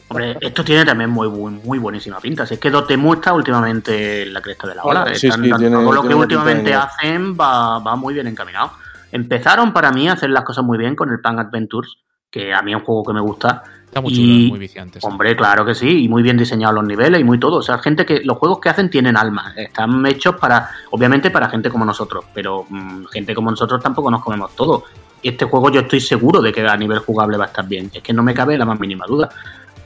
[0.07, 2.45] Hombre, esto tiene también muy, muy buenísima pinta.
[2.45, 5.13] Si es que Dotemu está últimamente en la cresta de la ola.
[5.13, 8.71] Sí, todo lo que últimamente hacen va, muy bien encaminado.
[9.11, 11.97] Empezaron para mí a hacer las cosas muy bien con el Pan Adventures,
[12.31, 13.63] que a mí es un juego que me gusta.
[13.89, 14.99] Está muy chulo, muy viciante.
[15.01, 17.57] Hombre, claro que sí, y muy bien diseñados los niveles y muy todo.
[17.57, 19.51] O sea, gente que los juegos que hacen tienen alma.
[19.55, 24.23] Están hechos para, obviamente, para gente como nosotros, pero mm, gente como nosotros tampoco nos
[24.23, 24.83] comemos todo.
[25.23, 27.89] Y este juego yo estoy seguro de que a nivel jugable va a estar bien.
[27.91, 29.29] Es que no me cabe la más mínima duda.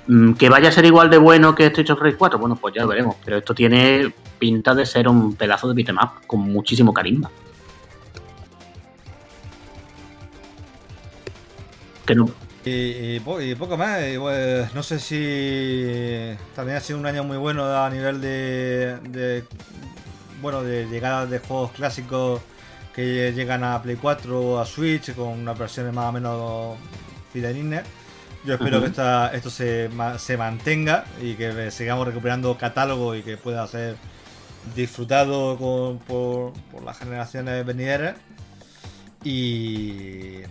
[0.07, 2.37] Mm, ¿Que vaya a ser igual de bueno que Street of Rage 4?
[2.37, 3.15] Bueno, pues ya lo veremos.
[3.23, 5.95] Pero esto tiene pinta de ser un pedazo de beat'em
[6.27, 7.31] con muchísimo carisma.
[12.05, 12.42] Que no.
[12.65, 17.89] Y, poco más, pues, no sé si también ha sido un año muy bueno a
[17.89, 19.43] nivel de, de
[20.41, 22.41] bueno de llegadas de juegos clásicos
[22.93, 26.77] que llegan a Play 4 o a Switch con unas versiones más o menos
[27.33, 27.83] fidedignas.
[28.45, 29.89] Yo espero que esto se,
[30.19, 33.95] se, mantenga y que sigamos recuperando catálogo y que pueda ser
[34.75, 35.57] disfrutado
[36.05, 36.53] por,
[36.83, 38.17] las generaciones venideras.
[39.23, 40.41] Y,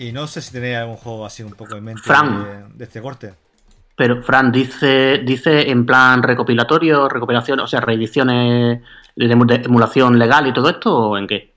[0.00, 2.02] y no sé si tenéis algún juego así un poco en mente
[2.74, 3.34] de, este corte.
[3.94, 8.80] Pero Fran dice, dice en plan recopilatorio, recopilación, o sea, reediciones
[9.14, 9.32] de
[9.64, 11.52] emulación legal y todo esto, ¿o en qué?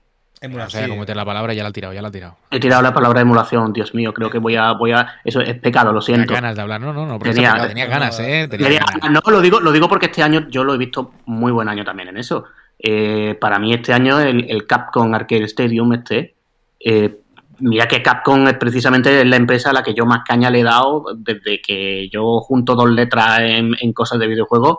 [0.46, 2.36] No sé cómo meter la palabra, ya la he tirado, ya la he tirado.
[2.50, 5.58] He tirado la palabra emulación, Dios mío, creo que voy a, voy a, eso es
[5.58, 6.26] pecado, lo siento.
[6.26, 8.46] Tenía ganas de hablar, no, no, no, tenía, tenía ganas, eh.
[8.50, 9.10] Tenía ganas.
[9.10, 11.82] No, lo digo, lo digo porque este año yo lo he visto muy buen año
[11.82, 12.44] también en eso.
[12.78, 16.34] Eh, para mí este año el, Capcom Arcade Stadium este,
[16.78, 17.20] eh,
[17.60, 20.64] mira que Capcom es precisamente la empresa a la que yo más caña le he
[20.64, 24.78] dado desde que yo junto dos letras en, cosas de videojuegos.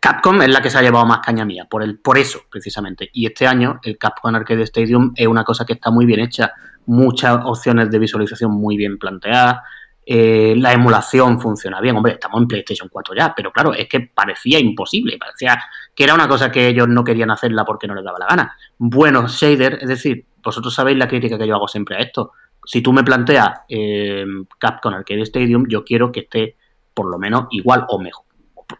[0.00, 3.10] Capcom es la que se ha llevado más caña mía, por, el, por eso precisamente.
[3.12, 6.52] Y este año el Capcom Arcade Stadium es una cosa que está muy bien hecha,
[6.86, 9.58] muchas opciones de visualización muy bien planteadas,
[10.06, 11.96] eh, la emulación funciona bien.
[11.96, 15.58] Hombre, estamos en PlayStation 4 ya, pero claro, es que parecía imposible, parecía
[15.94, 18.56] que era una cosa que ellos no querían hacerla porque no les daba la gana.
[18.76, 22.32] Buenos shaders, es decir, vosotros sabéis la crítica que yo hago siempre a esto.
[22.64, 24.24] Si tú me planteas eh,
[24.58, 26.56] Capcom Arcade Stadium, yo quiero que esté
[26.92, 28.24] por lo menos igual o mejor.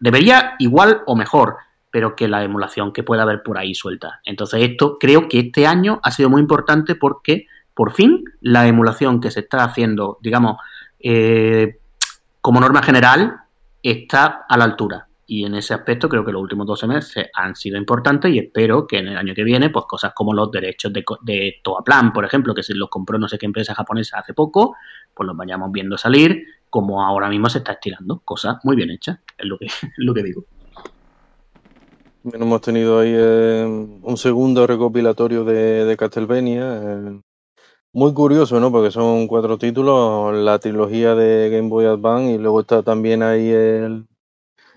[0.01, 1.57] Debería igual o mejor,
[1.91, 4.21] pero que la emulación que pueda haber por ahí suelta.
[4.25, 9.21] Entonces esto creo que este año ha sido muy importante porque por fin la emulación
[9.21, 10.59] que se está haciendo, digamos,
[11.01, 11.79] eh,
[12.41, 13.41] como norma general,
[13.83, 15.04] está a la altura.
[15.27, 18.87] Y en ese aspecto creo que los últimos 12 meses han sido importantes y espero
[18.87, 22.25] que en el año que viene, pues cosas como los derechos de, de Toaplan, por
[22.25, 24.77] ejemplo, que se los compró no sé qué empresa japonesa hace poco,
[25.15, 28.21] pues los vayamos viendo salir, como ahora mismo se está estirando.
[28.25, 29.67] Cosas muy bien hechas, es lo que,
[29.97, 30.45] lo que digo.
[32.25, 36.81] hemos tenido ahí eh, un segundo recopilatorio de, de Castlevania.
[36.83, 37.21] Eh,
[37.95, 38.73] muy curioso, ¿no?
[38.73, 43.49] Porque son cuatro títulos, la trilogía de Game Boy Advance y luego está también ahí
[43.49, 44.07] el,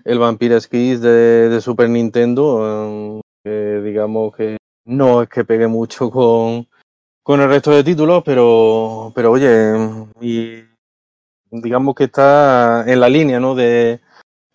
[0.08, 4.56] el Vampire Kiss de, Super Nintendo, que digamos que
[4.86, 6.66] no es que pegue mucho con,
[7.22, 9.74] con el resto de títulos, pero, pero oye,
[10.22, 10.64] y
[11.50, 13.54] digamos que está en la línea, ¿no?
[13.54, 14.00] De,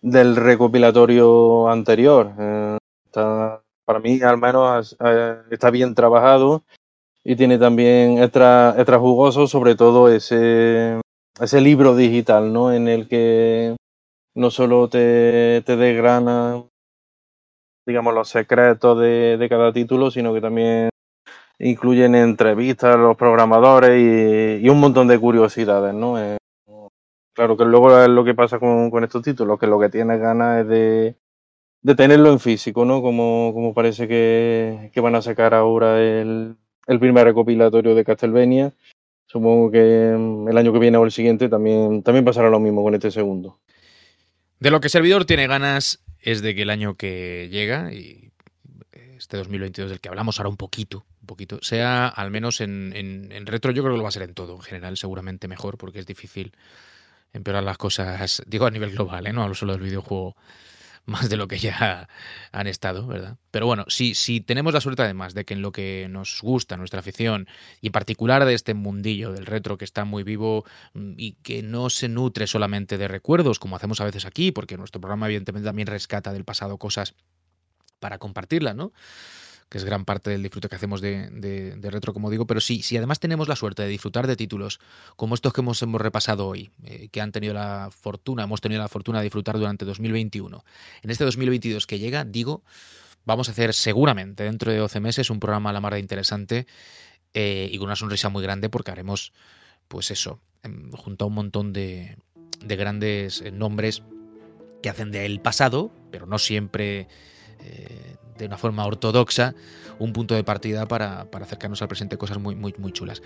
[0.00, 2.32] del recopilatorio anterior.
[2.36, 4.96] Eh, está, para mí, al menos,
[5.52, 6.64] está bien trabajado
[7.22, 11.00] y tiene también extra, extra jugoso, sobre todo ese,
[11.40, 12.72] ese libro digital, ¿no?
[12.72, 13.76] En el que
[14.34, 16.62] no solo te, te desgrana,
[17.86, 20.88] digamos, los secretos de, de, cada título, sino que también
[21.58, 23.90] incluyen entrevistas a los programadores
[24.60, 26.18] y, y un montón de curiosidades, ¿no?
[26.18, 26.38] Eh,
[27.34, 30.20] claro que luego es lo que pasa con, con estos títulos, que lo que tienes
[30.20, 31.16] ganas es de,
[31.82, 33.02] de tenerlo en físico, ¿no?
[33.02, 36.56] Como, como parece que, que van a sacar ahora el,
[36.86, 38.72] el primer recopilatorio de Castlevania.
[39.26, 42.82] Supongo que mm, el año que viene o el siguiente también, también pasará lo mismo
[42.82, 43.58] con este segundo.
[44.64, 48.30] De lo que Servidor tiene ganas es de que el año que llega, y
[49.18, 53.44] este 2022 del que hablamos ahora un poquito, un poquito, sea al menos en, en,
[53.44, 55.98] retro, yo creo que lo va a ser en todo, en general seguramente mejor, porque
[55.98, 56.54] es difícil
[57.34, 59.34] empeorar las cosas, digo a nivel global, ¿eh?
[59.34, 60.34] no hablo solo del videojuego
[61.06, 62.08] más de lo que ya
[62.52, 63.36] han estado, ¿verdad?
[63.50, 66.76] Pero bueno, si, si tenemos la suerte además de que en lo que nos gusta,
[66.76, 67.46] nuestra afición,
[67.80, 71.62] y en particular de este mundillo del retro que está muy vivo mm, y que
[71.62, 75.66] no se nutre solamente de recuerdos, como hacemos a veces aquí, porque nuestro programa evidentemente
[75.66, 77.14] también rescata del pasado cosas
[78.00, 78.92] para compartirlas, ¿no?
[79.74, 82.96] Que es gran parte del disfrute que hacemos de, retro, como digo, pero sí, si
[82.96, 84.78] además tenemos la suerte de disfrutar de títulos
[85.16, 88.80] como estos que hemos, hemos repasado hoy, eh, que han tenido la fortuna, hemos tenido
[88.80, 90.64] la fortuna de disfrutar durante 2021,
[91.02, 92.62] en este 2022 que llega, digo,
[93.24, 96.68] vamos a hacer seguramente dentro de 12 meses un programa a la mar de interesante
[97.32, 99.32] eh, y con una sonrisa muy grande porque haremos,
[99.88, 102.16] pues eso, em, junto a un montón de,
[102.64, 104.04] de grandes eh, nombres
[104.84, 107.08] que hacen del pasado, pero no siempre
[108.38, 109.54] de una forma ortodoxa
[109.98, 113.22] un punto de partida para, acercarnos al presente cosas muy, muy, muy chulas.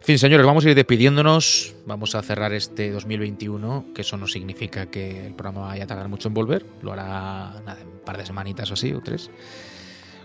[0.00, 1.74] En fin, señores, vamos a ir despidiéndonos.
[1.86, 6.08] Vamos a cerrar este 2021, que eso no significa que el programa vaya a tardar
[6.08, 6.66] mucho en volver.
[6.82, 9.30] Lo hará un par de semanitas o así, o tres.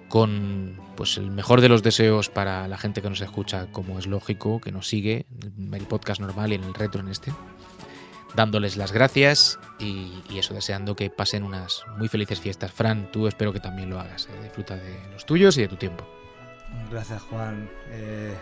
[0.09, 4.07] Con pues el mejor de los deseos para la gente que nos escucha, como es
[4.07, 5.25] lógico, que nos sigue
[5.57, 7.31] en el podcast normal y en el retro en este
[8.37, 12.71] dándoles las gracias y, eso, deseando que pasen unas muy felices fiestas.
[12.71, 14.27] Fran, tú espero que también lo hagas.
[14.27, 16.07] Eh, disfruta de los tuyos y de tu tiempo.
[16.91, 17.67] Gracias, Juan.
[17.89, 18.35] Eh,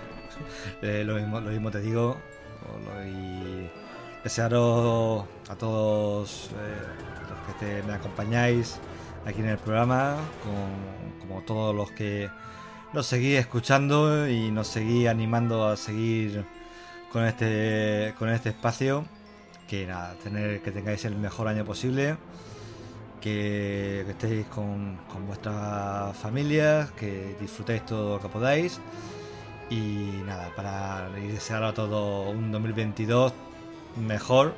[0.81, 2.17] eh, lo, mismo, te digo.
[3.05, 3.69] Y
[4.21, 6.49] desearos a todos
[7.29, 8.77] los que me acompañáis
[9.25, 10.17] aquí en el programa,
[11.21, 12.29] como todos los que
[12.91, 16.45] nos seguís escuchando y nos seguís animando a seguir
[17.13, 19.05] con este, con este espacio
[19.67, 22.17] que nada, tener que tengáis el mejor año posible,
[23.21, 28.79] que, estéis con, con vuestras familias, que disfrutéis todo lo que podáis
[29.69, 33.33] y nada, para desear a todo un 2022
[33.97, 34.53] mejor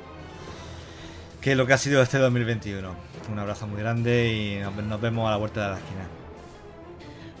[1.40, 2.94] que lo que ha sido este 2021.
[3.30, 6.17] Un abrazo muy grande y nos vemos a la vuelta de la esquina.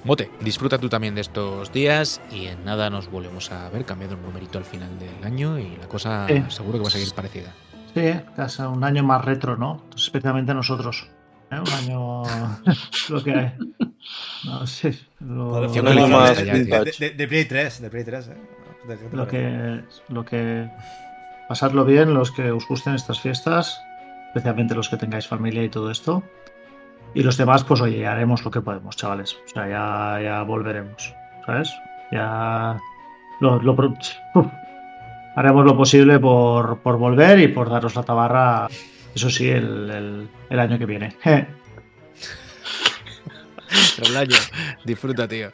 [0.08, 4.16] Mote, disfruta tú también de estos días y en nada nos volvemos a ver, cambiando
[4.16, 6.42] un numerito al final del año y la cosa Sí.
[6.48, 7.52] seguro que va a seguir parecida.
[7.94, 9.84] Sí, casi un año más retro, ¿no?
[9.94, 11.08] Especialmente nosotros.
[11.50, 11.60] ¿eh?
[11.60, 12.22] Un año.
[13.10, 13.52] lo que hay.
[14.44, 14.98] No, sí.
[15.20, 15.90] Lo, hablar creo que
[17.16, 18.28] de- Play 3, de Play 3.
[18.28, 18.34] eh.
[18.88, 19.84] ¿De qué te lo que.
[20.08, 20.70] Lo que.
[21.48, 23.78] Pasadlo bien, los que os gusten estas fiestas.
[24.28, 26.22] Especialmente los que tengáis familia y todo esto.
[27.14, 29.34] Y los demás, pues oye, ya haremos lo que podemos, chavales.
[29.34, 31.14] O sea, ya, ya volveremos.
[31.46, 31.72] ¿Sabes?
[32.12, 32.78] Ya.
[33.40, 33.74] Lo, lo
[35.36, 38.68] haremos lo posible por, por volver y por daros la tabarra.
[39.14, 41.16] Eso sí, el, el- el año que viene.
[44.16, 44.36] Año,
[44.84, 45.50] disfruta, tío.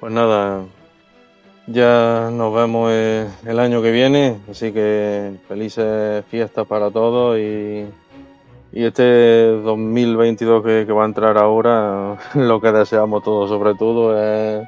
[0.00, 0.62] Pues nada,
[1.66, 7.86] ya nos vemos el año que viene, así que felices fiestas para todos y,
[8.74, 14.20] y este 2022 que, que va a entrar ahora, lo que deseamos todos sobre todo
[14.20, 14.66] es,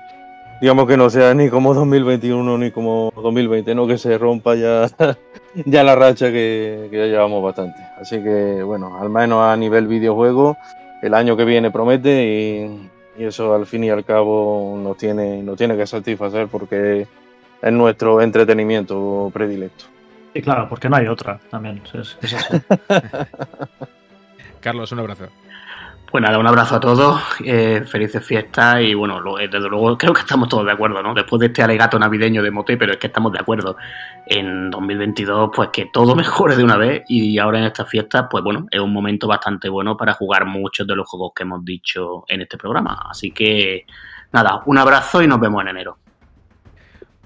[0.60, 4.86] digamos que no sea ni como 2021 ni como 2020, no que se rompa ya,
[5.64, 7.80] ya la racha que, que ya llevamos bastante.
[8.00, 10.56] Así que bueno, al menos a nivel videojuego,
[11.02, 15.42] el año que viene promete y, y eso al fin y al cabo nos tiene,
[15.42, 17.08] nos tiene que satisfacer porque
[17.60, 19.86] es nuestro entretenimiento predilecto.
[20.32, 21.82] Y claro, porque no hay otra también.
[21.92, 22.60] Es, es eso.
[24.60, 25.28] Carlos, un abrazo.
[26.10, 29.98] Pues nada, un abrazo a todos, eh, felices fiestas y bueno, lo- eh, desde luego
[29.98, 31.12] creo que estamos todos de acuerdo, ¿no?
[31.14, 33.76] Después de este alegato navideño de Mote, pero es que estamos de acuerdo.
[34.26, 38.42] En 2022, pues que todo mejore de una vez y ahora en estas fiestas, pues
[38.44, 42.24] bueno, es un momento bastante bueno para jugar muchos de los juegos que hemos dicho
[42.28, 42.98] en este programa.
[43.10, 43.84] Así que
[44.32, 45.98] nada, un abrazo y nos vemos en enero.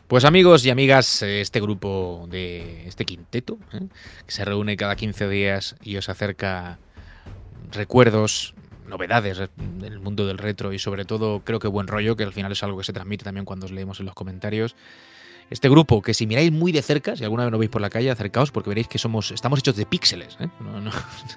[0.09, 3.86] Pues amigos y amigas, eh, este grupo de este quinteto, ¿eh?
[4.27, 6.78] que se reúne cada 15 días y os acerca
[7.73, 8.55] recuerdos,
[8.89, 12.53] novedades del mundo del retro y sobre todo creo que buen rollo, que al final
[12.53, 14.75] es algo que se transmite también cuando os leemos en los comentarios.
[15.49, 17.91] Este grupo, que si miráis muy de cerca, si alguna vez lo veis por la
[17.91, 20.37] calle, acercaos porque veréis que somos, estamos hechos de píxeles.
[20.39, 20.47] ¿eh?
[20.61, 20.93] No, no.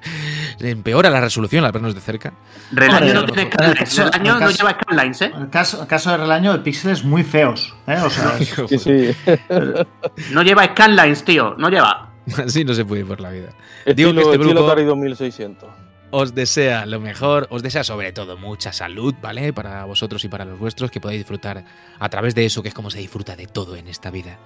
[0.60, 2.32] Empeora la resolución al vernos de cerca.
[2.72, 5.32] Relaño no tiene el caso- Relaño el no lleva Skylines, ¿eh?
[5.36, 7.74] El caso, el caso de Relaño, de píxeles muy feos.
[7.88, 7.98] ¿eh?
[8.06, 9.16] O sea, es- Sí, sí.
[10.32, 12.12] No lleva Skylines, tío, no lleva.
[12.38, 13.50] Así no se puede ir por la vida.
[13.96, 15.70] Digo Estilo, que este grupo- Atari 2600.
[16.16, 19.52] Os desea lo mejor, os desea sobre todo mucha salud, ¿vale?
[19.52, 21.66] Para vosotros y para los vuestros, que podáis disfrutar
[21.98, 24.38] a través de eso, que es como se disfruta de todo en esta vida.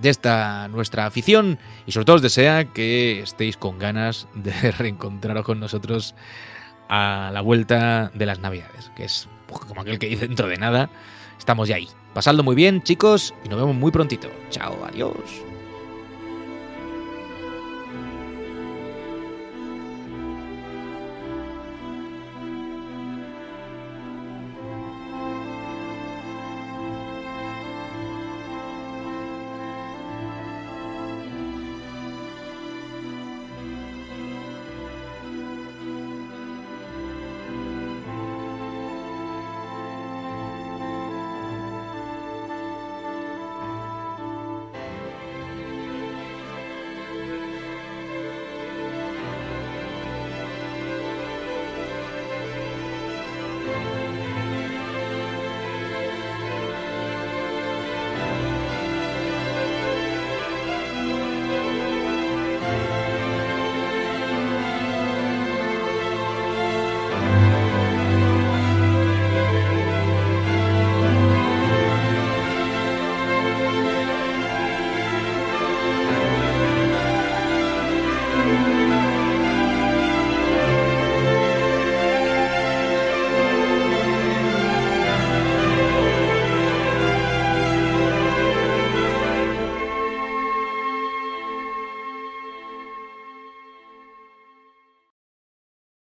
[0.00, 5.44] De esta nuestra afición y sobre todo os desea que estéis con ganas de reencontraros
[5.44, 6.14] con nosotros
[6.88, 10.88] a la vuelta de las navidades, que es como aquel que dice dentro de nada.
[11.36, 11.88] Estamos ya ahí.
[12.14, 14.30] Pasadlo muy bien, chicos, y nos vemos muy prontito.
[14.50, 15.51] Chao, adiós.